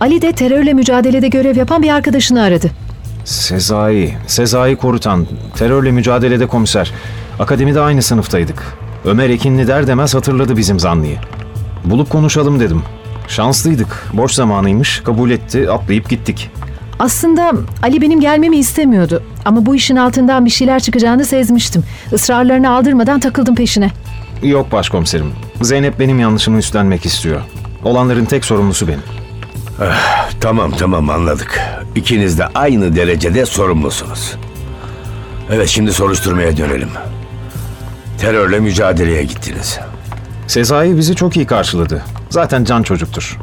Ali 0.00 0.22
de 0.22 0.32
terörle 0.32 0.72
mücadelede 0.72 1.28
görev 1.28 1.56
yapan 1.56 1.82
bir 1.82 1.90
arkadaşını 1.90 2.42
aradı. 2.42 2.70
Sezai, 3.24 4.14
Sezai 4.26 4.76
Korutan, 4.76 5.26
terörle 5.56 5.90
mücadelede 5.90 6.46
komiser. 6.46 6.92
Akademide 7.38 7.80
aynı 7.80 8.02
sınıftaydık. 8.02 8.62
Ömer 9.04 9.30
Ekinli 9.30 9.66
der 9.68 9.86
demez 9.86 10.14
hatırladı 10.14 10.56
bizim 10.56 10.80
zanlıyı. 10.80 11.16
Bulup 11.84 12.10
konuşalım 12.10 12.60
dedim. 12.60 12.82
Şanslıydık. 13.28 14.06
Boş 14.12 14.32
zamanıymış. 14.32 15.00
Kabul 15.04 15.30
etti. 15.30 15.70
Atlayıp 15.70 16.08
gittik. 16.10 16.50
Aslında 16.98 17.52
Ali 17.82 18.00
benim 18.00 18.20
gelmemi 18.20 18.56
istemiyordu. 18.56 19.22
Ama 19.44 19.66
bu 19.66 19.74
işin 19.74 19.96
altından 19.96 20.44
bir 20.44 20.50
şeyler 20.50 20.80
çıkacağını 20.80 21.24
sezmiştim. 21.24 21.84
Israrlarını 22.12 22.70
aldırmadan 22.70 23.20
takıldım 23.20 23.54
peşine. 23.54 23.90
Yok 24.42 24.72
başkomiserim. 24.72 25.32
Zeynep 25.62 25.98
benim 26.00 26.18
yanlışımı 26.18 26.58
üstlenmek 26.58 27.06
istiyor. 27.06 27.40
Olanların 27.84 28.24
tek 28.24 28.44
sorumlusu 28.44 28.88
benim. 28.88 29.02
Tamam 30.40 30.70
tamam 30.78 31.10
anladık. 31.10 31.60
İkiniz 31.94 32.38
de 32.38 32.46
aynı 32.54 32.96
derecede 32.96 33.46
sorumlusunuz. 33.46 34.36
Evet 35.50 35.68
şimdi 35.68 35.92
soruşturmaya 35.92 36.56
dönelim. 36.56 36.88
Terörle 38.18 38.60
mücadeleye 38.60 39.22
gittiniz. 39.22 39.78
Sezai 40.46 40.96
bizi 40.96 41.16
çok 41.16 41.36
iyi 41.36 41.46
karşıladı. 41.46 42.02
Zaten 42.30 42.64
can 42.64 42.82
çocuktur. 42.82 43.38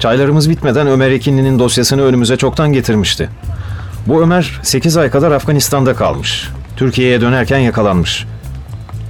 Çaylarımız 0.00 0.50
bitmeden 0.50 0.86
Ömer 0.86 1.10
Ekinli'nin 1.10 1.58
dosyasını 1.58 2.02
önümüze 2.02 2.36
çoktan 2.36 2.72
getirmişti. 2.72 3.28
Bu 4.06 4.22
Ömer 4.22 4.60
8 4.62 4.96
ay 4.96 5.10
kadar 5.10 5.30
Afganistan'da 5.32 5.94
kalmış. 5.94 6.48
Türkiye'ye 6.76 7.20
dönerken 7.20 7.58
yakalanmış. 7.58 8.26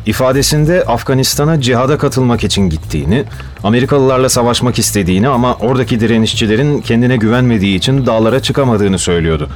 İfadesinde 0.07 0.85
Afganistan'a 0.85 1.61
cihada 1.61 1.99
katılmak 1.99 2.45
için 2.45 2.71
gittiğini, 2.71 3.25
Amerikalılarla 3.65 4.29
savaşmak 4.29 4.79
istediğini 4.79 5.29
ama 5.29 5.55
oradaki 5.55 6.01
direnişçilerin 6.01 6.81
kendine 6.81 7.17
güvenmediği 7.17 7.77
için 7.77 8.07
dağlara 8.07 8.43
çıkamadığını 8.43 8.99
söylüyordu. 8.99 9.49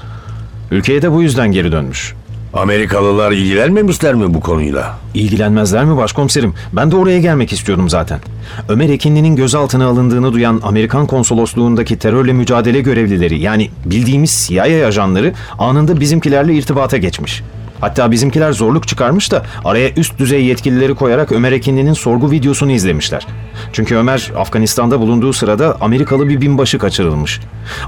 Ülkeye 0.71 1.03
de 1.03 1.13
bu 1.13 1.23
yüzden 1.23 1.53
geri 1.53 1.73
dönmüş. 1.73 2.15
Amerikalılar 2.55 3.33
ilgilenmemişler 3.33 4.15
mi 4.15 4.35
bu 4.35 4.41
konuyla? 4.41 4.99
İlgilenmezler 5.15 5.85
mi 5.85 5.97
başkomiserim? 5.97 6.55
Ben 6.73 6.91
de 6.91 6.97
oraya 6.97 7.21
gelmek 7.21 7.53
istiyordum 7.53 7.89
zaten. 7.89 8.21
Ömer 8.69 8.89
Ekinli'nin 8.89 9.37
gözaltına 9.37 9.87
alındığını 9.87 10.33
duyan 10.33 10.61
Amerikan 10.65 11.07
konsolosluğundaki 11.07 11.99
terörle 11.99 12.33
mücadele 12.33 12.81
görevlileri 12.81 13.39
yani 13.39 13.71
bildiğimiz 13.85 14.47
CIA 14.49 14.87
ajanları 14.87 15.33
anında 15.59 16.01
bizimkilerle 16.01 16.55
irtibata 16.55 16.97
geçmiş. 16.97 17.43
Hatta 17.81 18.11
bizimkiler 18.11 18.53
zorluk 18.53 18.89
çıkarmış 18.89 19.33
da 19.33 19.43
araya 19.65 19.91
üst 19.91 20.19
düzey 20.19 20.45
yetkilileri 20.45 20.95
koyarak 20.95 21.33
Ömer 21.33 21.53
Ekinli'nin 21.53 21.93
sorgu 21.93 22.31
videosunu 22.31 22.73
izlemişler. 22.73 23.27
Çünkü 23.73 23.97
Ömer 23.97 24.33
Afganistan'da 24.39 25.01
bulunduğu 25.01 25.33
sırada 25.33 25.77
Amerikalı 25.81 26.29
bir 26.29 26.41
binbaşı 26.41 26.79
kaçırılmış. 26.79 27.41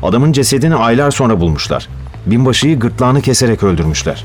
Adamın 0.03 0.33
cesedini 0.33 0.75
aylar 0.75 1.11
sonra 1.11 1.41
bulmuşlar. 1.41 1.89
Binbaşıyı 2.27 2.79
gırtlağını 2.79 3.23
keserek 3.23 3.63
öldürmüşler. 3.63 4.25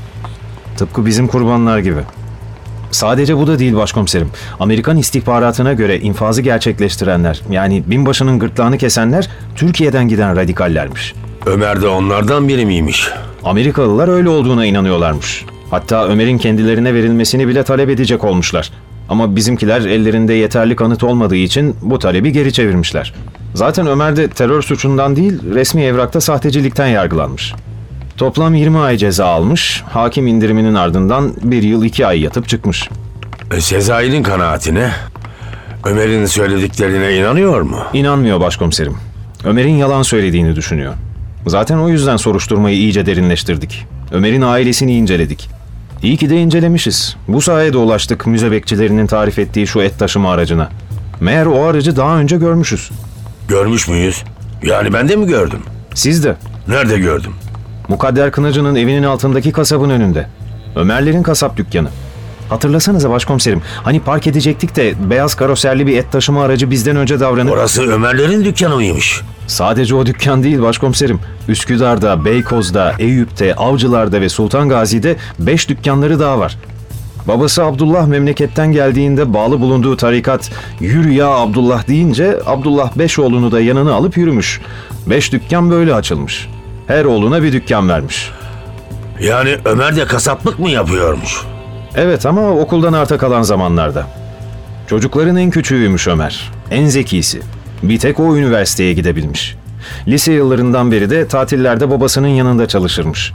Tıpkı 0.82 1.06
bizim 1.06 1.26
kurbanlar 1.26 1.78
gibi. 1.78 2.00
Sadece 2.90 3.36
bu 3.36 3.46
da 3.46 3.58
değil 3.58 3.76
başkomiserim. 3.76 4.30
Amerikan 4.60 4.96
istihbaratına 4.96 5.72
göre 5.72 6.00
infazı 6.00 6.42
gerçekleştirenler, 6.42 7.42
yani 7.50 7.82
binbaşının 7.86 8.38
gırtlağını 8.38 8.78
kesenler 8.78 9.28
Türkiye'den 9.56 10.08
giden 10.08 10.36
radikallermiş. 10.36 11.14
Ömer 11.46 11.82
de 11.82 11.88
onlardan 11.88 12.48
biri 12.48 12.66
miymiş? 12.66 13.08
Amerikalılar 13.44 14.08
öyle 14.08 14.28
olduğuna 14.28 14.66
inanıyorlarmış. 14.66 15.44
Hatta 15.70 16.08
Ömer'in 16.08 16.38
kendilerine 16.38 16.94
verilmesini 16.94 17.48
bile 17.48 17.62
talep 17.62 17.90
edecek 17.90 18.24
olmuşlar. 18.24 18.70
Ama 19.08 19.36
bizimkiler 19.36 19.80
ellerinde 19.80 20.34
yeterli 20.34 20.76
kanıt 20.76 21.04
olmadığı 21.04 21.36
için 21.36 21.76
bu 21.82 21.98
talebi 21.98 22.32
geri 22.32 22.52
çevirmişler. 22.52 23.14
Zaten 23.54 23.86
Ömer 23.86 24.16
de 24.16 24.28
terör 24.28 24.62
suçundan 24.62 25.16
değil, 25.16 25.54
resmi 25.54 25.82
evrakta 25.82 26.20
sahtecilikten 26.20 26.86
yargılanmış. 26.86 27.54
Toplam 28.22 28.54
20 28.54 28.78
ay 28.78 28.96
ceza 28.96 29.26
almış, 29.26 29.82
hakim 29.90 30.26
indiriminin 30.26 30.74
ardından 30.74 31.34
bir 31.42 31.62
yıl 31.62 31.84
iki 31.84 32.06
ay 32.06 32.20
yatıp 32.20 32.48
çıkmış. 32.48 32.88
E, 33.50 33.60
Sezai'nin 33.60 34.22
kanaatine 34.22 34.90
Ömer'in 35.84 36.26
söylediklerine 36.26 37.16
inanıyor 37.16 37.60
mu? 37.60 37.78
İnanmıyor 37.92 38.40
başkomiserim. 38.40 38.96
Ömer'in 39.44 39.74
yalan 39.74 40.02
söylediğini 40.02 40.56
düşünüyor. 40.56 40.94
Zaten 41.46 41.78
o 41.78 41.88
yüzden 41.88 42.16
soruşturmayı 42.16 42.76
iyice 42.76 43.06
derinleştirdik. 43.06 43.86
Ömer'in 44.12 44.42
ailesini 44.42 44.96
inceledik. 44.96 45.48
İyi 46.02 46.16
ki 46.16 46.30
de 46.30 46.36
incelemişiz. 46.36 47.16
Bu 47.28 47.40
sayede 47.40 47.76
ulaştık 47.76 48.26
müze 48.26 48.50
bekçilerinin 48.52 49.06
tarif 49.06 49.38
ettiği 49.38 49.66
şu 49.66 49.80
et 49.80 49.98
taşıma 49.98 50.32
aracına. 50.32 50.68
Meğer 51.20 51.46
o 51.46 51.64
aracı 51.64 51.96
daha 51.96 52.18
önce 52.18 52.36
görmüşüz. 52.36 52.90
Görmüş 53.48 53.88
müyüz? 53.88 54.22
Yani 54.62 54.92
ben 54.92 55.08
de 55.08 55.16
mi 55.16 55.26
gördüm? 55.26 55.60
Siz 55.94 56.24
de. 56.24 56.36
Nerede 56.68 56.98
gördüm? 56.98 57.32
Mukadder 57.88 58.30
Kınacı'nın 58.30 58.74
evinin 58.74 59.02
altındaki 59.02 59.52
kasabın 59.52 59.90
önünde. 59.90 60.26
Ömerlerin 60.76 61.22
kasap 61.22 61.56
dükkanı. 61.56 61.88
Hatırlasanıza 62.48 63.10
başkomiserim. 63.10 63.62
Hani 63.82 64.00
park 64.00 64.26
edecektik 64.26 64.76
de 64.76 64.94
beyaz 65.10 65.34
karoserli 65.34 65.86
bir 65.86 65.96
et 65.96 66.12
taşıma 66.12 66.42
aracı 66.42 66.70
bizden 66.70 66.96
önce 66.96 67.20
davranıp... 67.20 67.52
Orası 67.52 67.82
Ömerlerin 67.82 68.44
dükkanı 68.44 68.74
mıymış? 68.74 69.20
Sadece 69.46 69.94
o 69.94 70.06
dükkan 70.06 70.42
değil 70.42 70.62
başkomiserim. 70.62 71.20
Üsküdar'da, 71.48 72.24
Beykoz'da, 72.24 72.94
Eyüp'te, 72.98 73.54
Avcılar'da 73.54 74.20
ve 74.20 74.28
Sultan 74.28 74.68
Gazi'de 74.68 75.16
5 75.38 75.68
dükkanları 75.68 76.20
daha 76.20 76.38
var. 76.38 76.58
Babası 77.28 77.64
Abdullah 77.64 78.06
memleketten 78.06 78.72
geldiğinde 78.72 79.34
bağlı 79.34 79.60
bulunduğu 79.60 79.96
tarikat 79.96 80.50
yürü 80.80 81.12
ya 81.12 81.28
Abdullah 81.28 81.88
deyince 81.88 82.38
Abdullah 82.46 82.98
beş 82.98 83.18
oğlunu 83.18 83.52
da 83.52 83.60
yanına 83.60 83.92
alıp 83.92 84.16
yürümüş. 84.16 84.60
Beş 85.06 85.32
dükkan 85.32 85.70
böyle 85.70 85.94
açılmış. 85.94 86.48
Her 86.86 87.04
oğluna 87.04 87.42
bir 87.42 87.52
dükkan 87.52 87.88
vermiş. 87.88 88.30
Yani 89.20 89.56
Ömer 89.64 89.96
de 89.96 90.04
kasaplık 90.04 90.58
mı 90.58 90.70
yapıyormuş? 90.70 91.42
Evet 91.96 92.26
ama 92.26 92.50
okuldan 92.50 92.92
arta 92.92 93.18
kalan 93.18 93.42
zamanlarda. 93.42 94.06
Çocukların 94.86 95.36
en 95.36 95.50
küçüğüymüş 95.50 96.08
Ömer. 96.08 96.50
En 96.70 96.86
zekisi. 96.86 97.40
Bir 97.82 97.98
tek 97.98 98.20
o 98.20 98.36
üniversiteye 98.36 98.92
gidebilmiş. 98.92 99.56
Lise 100.08 100.32
yıllarından 100.32 100.92
beri 100.92 101.10
de 101.10 101.28
tatillerde 101.28 101.90
babasının 101.90 102.28
yanında 102.28 102.68
çalışırmış. 102.68 103.32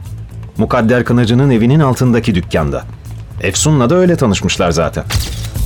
Mukadder 0.58 1.06
Kınacı'nın 1.06 1.50
evinin 1.50 1.80
altındaki 1.80 2.36
dükkanda. 2.36 2.84
Efsun'la 3.42 3.90
da 3.90 3.96
öyle 3.96 4.16
tanışmışlar 4.16 4.72
zaten. 4.72 5.04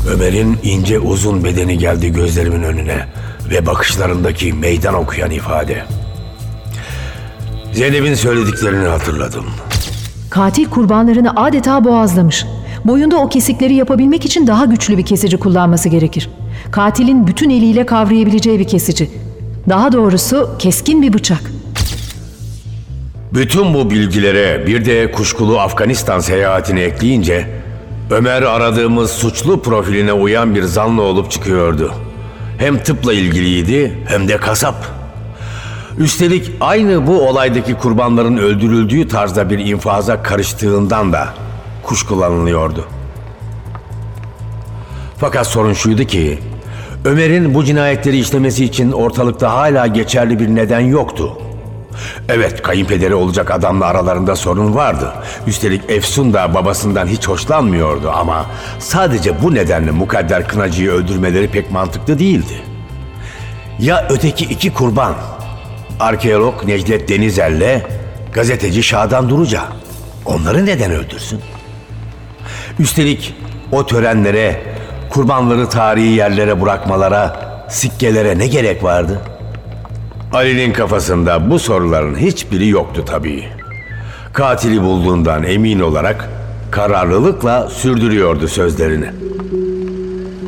Ömer'in 0.10 0.58
ince 0.64 1.00
uzun 1.00 1.44
bedeni 1.44 1.78
geldi 1.78 2.14
gözlerimin 2.14 2.64
önüne 2.64 3.06
ve 3.50 3.66
bakışlarındaki 3.66 4.54
meydan 4.54 4.94
okuyan 4.94 5.32
ifade. 5.32 5.84
Zeynep'in 7.74 8.14
söylediklerini 8.14 8.88
hatırladım. 8.88 9.46
Katil 10.30 10.66
kurbanlarını 10.66 11.36
adeta 11.36 11.84
boğazlamış. 11.84 12.46
Boyunda 12.86 13.18
o 13.18 13.30
kesikleri 13.30 13.74
yapabilmek 13.74 14.26
için 14.26 14.48
daha 14.48 14.66
güçlü 14.66 14.98
bir 14.98 15.06
kesici 15.06 15.38
kullanması 15.38 15.90
gerekir. 15.90 16.30
Katilin 16.72 17.28
bütün 17.28 17.50
eliyle 17.50 17.86
kavrayabileceği 17.86 18.60
bir 18.60 18.68
kesici. 18.68 19.12
Daha 19.70 19.92
doğrusu 19.92 20.50
keskin 20.60 21.02
bir 21.02 21.14
bıçak. 21.14 21.52
Bütün 23.34 23.74
bu 23.74 23.90
bilgilere 23.90 24.68
bir 24.68 24.86
de 24.86 25.12
kuşkulu 25.12 25.60
Afganistan 25.60 26.20
seyahatini 26.20 26.80
ekleyince 26.80 27.48
Ömer 28.10 28.42
aradığımız 28.42 29.12
suçlu 29.12 29.62
profiline 29.62 30.14
uyan 30.14 30.56
bir 30.56 30.64
zanlı 30.64 31.02
olup 31.02 31.32
çıkıyordu. 31.32 31.94
Hem 32.58 32.84
tıpla 32.84 33.14
ilgiliydi 33.14 33.94
hem 34.08 34.28
de 34.28 34.38
kasap. 34.38 35.01
Üstelik 36.02 36.52
aynı 36.60 37.08
bu 37.08 37.30
olaydaki 37.30 37.74
kurbanların 37.74 38.38
öldürüldüğü 38.38 39.08
tarzda 39.08 39.50
bir 39.50 39.60
infaza 39.60 40.24
karıştığından 40.24 41.14
da 41.14 41.28
kuşkulanılıyordu. 41.84 42.88
Fakat 45.18 45.48
sorun 45.48 45.74
şuydu 45.74 46.04
ki 46.04 46.40
Ömer'in 47.06 47.54
bu 47.54 47.64
cinayetleri 47.64 48.18
işlemesi 48.18 48.66
için 48.66 48.92
ortalıkta 48.92 49.54
hala 49.54 49.88
geçerli 49.88 50.40
bir 50.40 50.48
neden 50.48 50.80
yoktu. 50.80 51.38
Evet 52.30 52.62
kayınpederi 52.62 53.16
olacak 53.16 53.52
adamla 53.52 53.86
aralarında 53.86 54.36
sorun 54.36 54.76
vardı. 54.76 55.14
Üstelik 55.48 55.90
Efsun 55.90 56.34
da 56.34 56.54
babasından 56.54 57.08
hiç 57.08 57.28
hoşlanmıyordu 57.28 58.12
ama 58.12 58.46
sadece 58.80 59.44
bu 59.44 59.56
nedenle 59.56 59.92
Mukadder 59.92 60.48
Kınacı'yı 60.48 60.92
öldürmeleri 60.92 61.48
pek 61.48 61.72
mantıklı 61.72 62.20
değildi. 62.20 62.62
Ya 63.80 64.08
öteki 64.10 64.46
iki 64.46 64.74
kurban? 64.74 65.16
Arkeolog 66.02 66.64
Necdet 66.66 67.10
Denizel'le 67.10 67.82
gazeteci 68.34 68.84
Şadan 68.84 69.30
Duruca. 69.30 69.62
Onları 70.26 70.66
neden 70.66 70.92
öldürsün? 70.92 71.40
Üstelik 72.80 73.36
o 73.72 73.86
törenlere, 73.86 74.62
kurbanları 75.10 75.70
tarihi 75.70 76.14
yerlere 76.14 76.62
bırakmalara, 76.62 77.40
sikkelere 77.70 78.38
ne 78.38 78.48
gerek 78.48 78.84
vardı? 78.84 79.22
Ali'nin 80.34 80.74
kafasında 80.74 81.52
bu 81.52 81.60
soruların 81.60 82.16
hiçbiri 82.16 82.68
yoktu 82.68 83.06
tabii. 83.06 83.44
Katili 84.34 84.82
bulduğundan 84.82 85.44
emin 85.44 85.80
olarak 85.80 86.30
kararlılıkla 86.72 87.70
sürdürüyordu 87.70 88.48
sözlerini. 88.48 89.10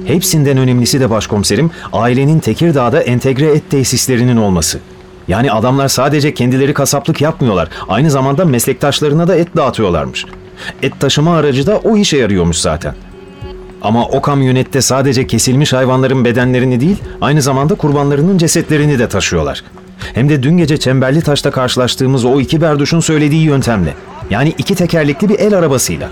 Hepsinden 0.06 0.58
önemlisi 0.58 1.00
de 1.00 1.10
başkomiserim 1.10 1.72
ailenin 1.94 2.40
Tekirdağ'da 2.40 3.02
entegre 3.02 3.46
et 3.46 3.72
tesislerinin 3.72 4.38
olması. 4.38 4.80
Yani 5.28 5.52
adamlar 5.52 5.88
sadece 5.88 6.34
kendileri 6.34 6.74
kasaplık 6.74 7.22
yapmıyorlar. 7.22 7.70
Aynı 7.88 8.12
zamanda 8.12 8.46
meslektaşlarına 8.46 9.28
da 9.28 9.36
et 9.36 9.56
dağıtıyorlarmış. 9.56 10.26
Et 10.82 11.00
taşıma 11.00 11.38
aracı 11.38 11.68
da 11.68 11.78
o 11.78 11.98
işe 11.98 12.18
yarıyormuş 12.18 12.58
zaten. 12.58 12.96
Ama 13.82 14.06
o 14.06 14.22
kamyonette 14.22 14.82
sadece 14.82 15.28
kesilmiş 15.28 15.74
hayvanların 15.74 16.26
bedenlerini 16.26 16.82
değil, 16.82 16.98
aynı 17.22 17.42
zamanda 17.42 17.76
kurbanlarının 17.76 18.38
cesetlerini 18.38 19.00
de 19.00 19.10
taşıyorlar. 19.10 19.64
Hem 20.14 20.30
de 20.30 20.44
dün 20.44 20.58
gece 20.58 20.78
Çemberli 20.78 21.22
Taş'ta 21.22 21.52
karşılaştığımız 21.52 22.26
o 22.26 22.40
iki 22.40 22.62
berduşun 22.62 23.00
söylediği 23.00 23.44
yöntemle. 23.44 23.94
Yani 24.30 24.54
iki 24.58 24.76
tekerlekli 24.76 25.30
bir 25.30 25.40
el 25.40 25.58
arabasıyla. 25.58 26.10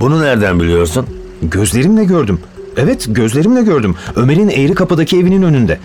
Bunu 0.00 0.22
nereden 0.22 0.60
biliyorsun? 0.60 1.06
Gözlerimle 1.42 2.04
gördüm. 2.04 2.40
Evet 2.78 3.06
gözlerimle 3.08 3.62
gördüm. 3.62 3.94
Ömer'in 4.16 4.48
Eğri 4.48 4.74
Kapı'daki 4.74 5.18
evinin 5.18 5.42
önünde. 5.42 5.78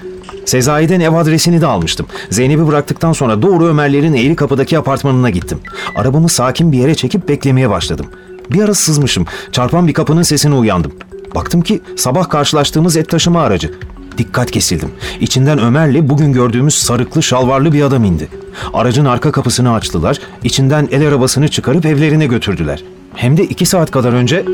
Sezai'den 0.45 0.99
ev 0.99 1.13
adresini 1.13 1.61
de 1.61 1.65
almıştım. 1.65 2.05
Zeynep'i 2.29 2.67
bıraktıktan 2.67 3.13
sonra 3.13 3.41
doğru 3.41 3.65
Ömerlerin 3.65 4.13
Eğri 4.13 4.35
Kapı'daki 4.35 4.77
apartmanına 4.77 5.29
gittim. 5.29 5.59
Arabamı 5.95 6.29
sakin 6.29 6.71
bir 6.71 6.77
yere 6.77 6.95
çekip 6.95 7.29
beklemeye 7.29 7.69
başladım. 7.69 8.05
Bir 8.51 8.63
ara 8.63 8.73
sızmışım. 8.73 9.25
Çarpan 9.51 9.87
bir 9.87 9.93
kapının 9.93 10.21
sesine 10.21 10.55
uyandım. 10.55 10.91
Baktım 11.35 11.61
ki 11.61 11.81
sabah 11.95 12.29
karşılaştığımız 12.29 12.97
et 12.97 13.09
taşıma 13.09 13.41
aracı. 13.41 13.73
Dikkat 14.17 14.51
kesildim. 14.51 14.89
İçinden 15.19 15.59
Ömer'le 15.59 16.09
bugün 16.09 16.33
gördüğümüz 16.33 16.75
sarıklı 16.75 17.23
şalvarlı 17.23 17.73
bir 17.73 17.81
adam 17.81 18.03
indi. 18.03 18.27
Aracın 18.73 19.05
arka 19.05 19.31
kapısını 19.31 19.73
açtılar. 19.73 20.19
içinden 20.43 20.87
el 20.91 21.07
arabasını 21.07 21.47
çıkarıp 21.47 21.85
evlerine 21.85 22.25
götürdüler. 22.25 22.83
Hem 23.15 23.37
de 23.37 23.43
iki 23.43 23.65
saat 23.65 23.91
kadar 23.91 24.13
önce 24.13 24.45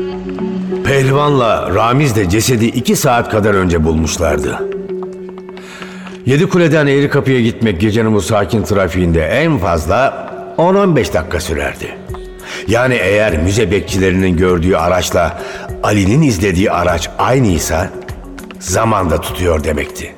Pehlivan'la 0.90 1.74
Ramiz 1.74 2.16
de 2.16 2.28
cesedi 2.28 2.66
iki 2.66 2.96
saat 2.96 3.30
kadar 3.30 3.54
önce 3.54 3.84
bulmuşlardı. 3.84 4.58
Yedi 6.26 6.48
Kule'den 6.48 6.86
Eğri 6.86 7.10
Kapı'ya 7.10 7.40
gitmek 7.40 7.80
gecenin 7.80 8.14
bu 8.14 8.20
sakin 8.20 8.62
trafiğinde 8.62 9.24
en 9.26 9.58
fazla 9.58 10.30
10-15 10.58 11.14
dakika 11.14 11.40
sürerdi. 11.40 11.94
Yani 12.68 12.94
eğer 12.94 13.38
müze 13.42 13.70
bekçilerinin 13.70 14.36
gördüğü 14.36 14.74
araçla 14.74 15.42
Ali'nin 15.82 16.22
izlediği 16.22 16.70
araç 16.70 17.10
aynıysa 17.18 17.90
zamanda 18.58 19.20
tutuyor 19.20 19.64
demekti. 19.64 20.14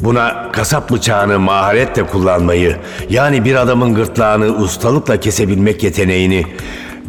Buna 0.00 0.52
kasap 0.52 0.90
bıçağını 0.90 1.38
maharetle 1.38 2.06
kullanmayı, 2.06 2.76
yani 3.10 3.44
bir 3.44 3.54
adamın 3.54 3.94
gırtlağını 3.94 4.46
ustalıkla 4.46 5.20
kesebilmek 5.20 5.82
yeteneğini 5.82 6.44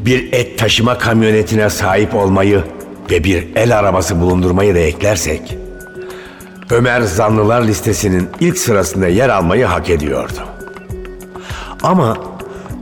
bir 0.06 0.34
et 0.34 0.60
taşıma 0.60 0.98
kamyonetine 0.98 1.70
sahip 1.70 2.16
olmayı 2.16 2.64
ve 3.12 3.24
bir 3.24 3.48
el 3.56 3.80
arabası 3.80 4.22
bulundurmayı 4.22 4.76
da 4.76 4.80
eklersek, 4.80 5.58
Ömer 6.70 7.02
zanlılar 7.02 7.62
listesinin 7.62 8.30
ilk 8.40 8.58
sırasında 8.58 9.08
yer 9.08 9.30
almayı 9.30 9.66
hak 9.66 9.90
ediyordu. 9.90 10.40
Ama 11.84 12.18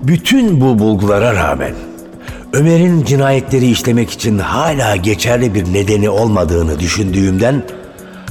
bütün 0.04 0.62
bu 0.62 0.80
bulgulara 0.80 1.36
rağmen 1.36 1.74
Ömer'in 2.54 3.04
cinayetleri 3.04 3.70
işlemek 3.70 4.10
için 4.10 4.40
hala 4.40 4.96
geçerli 4.96 5.54
bir 5.54 5.74
nedeni 5.74 6.10
olmadığını 6.10 6.80
düşündüğümden 6.80 7.64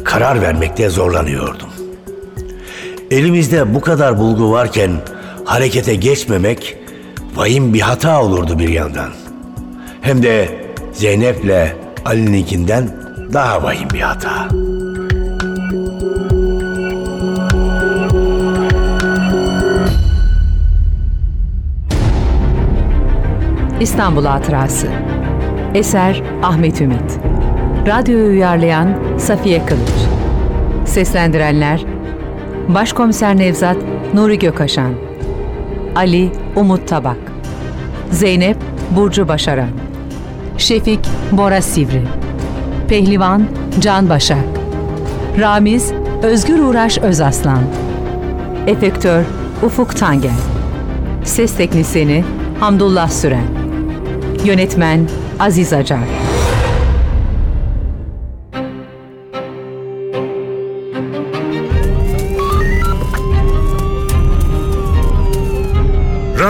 karar 0.05 0.43
vermekte 0.43 0.89
zorlanıyordum. 0.89 1.69
Elimizde 3.11 3.75
bu 3.75 3.81
kadar 3.81 4.19
bulgu 4.19 4.53
varken 4.53 4.93
harekete 5.45 5.95
geçmemek 5.95 6.77
vahim 7.39 7.75
bir 7.75 7.81
hata 7.81 8.23
olurdu 8.23 8.59
bir 8.59 8.69
yandan. 8.69 9.11
Hem 10.01 10.23
de 10.23 10.49
Zeynep'le 10.93 11.77
Ali'ninkinden 12.05 12.89
daha 13.33 13.63
vahim 13.63 13.89
bir 13.95 14.01
hata. 14.01 14.49
İstanbul 23.81 24.25
Hatırası 24.25 24.87
Eser 25.75 26.23
Ahmet 26.43 26.81
Ümit 26.81 27.19
Radyoyu 27.87 28.31
uyarlayan 28.31 28.95
Safiye 29.19 29.67
Kılıç 29.67 29.89
Seslendirenler 30.87 31.85
Başkomiser 32.69 33.37
Nevzat 33.37 33.77
Nuri 34.15 34.39
Gökaşan 34.39 35.08
Ali 35.97 36.33
Umut 36.57 36.89
Tabak 36.89 37.17
Zeynep 38.11 38.57
Burcu 38.97 39.29
Başaran 39.29 39.71
Şefik 40.59 41.01
Bora 41.33 41.63
Sivri 41.63 42.03
Pehlivan 42.89 43.47
Can 43.81 44.09
Başak 44.09 44.45
Ramiz 45.39 45.93
Özgür 46.23 46.59
Uğraş 46.59 46.99
Özaslan 46.99 47.63
Efektör 48.67 49.25
Ufuk 49.63 49.97
Tangel 49.97 50.39
Ses 51.25 51.57
Teknisini 51.57 52.25
Hamdullah 52.61 53.09
Süren 53.09 53.47
Yönetmen 54.45 55.09
Aziz 55.39 55.73
Acar 55.73 56.28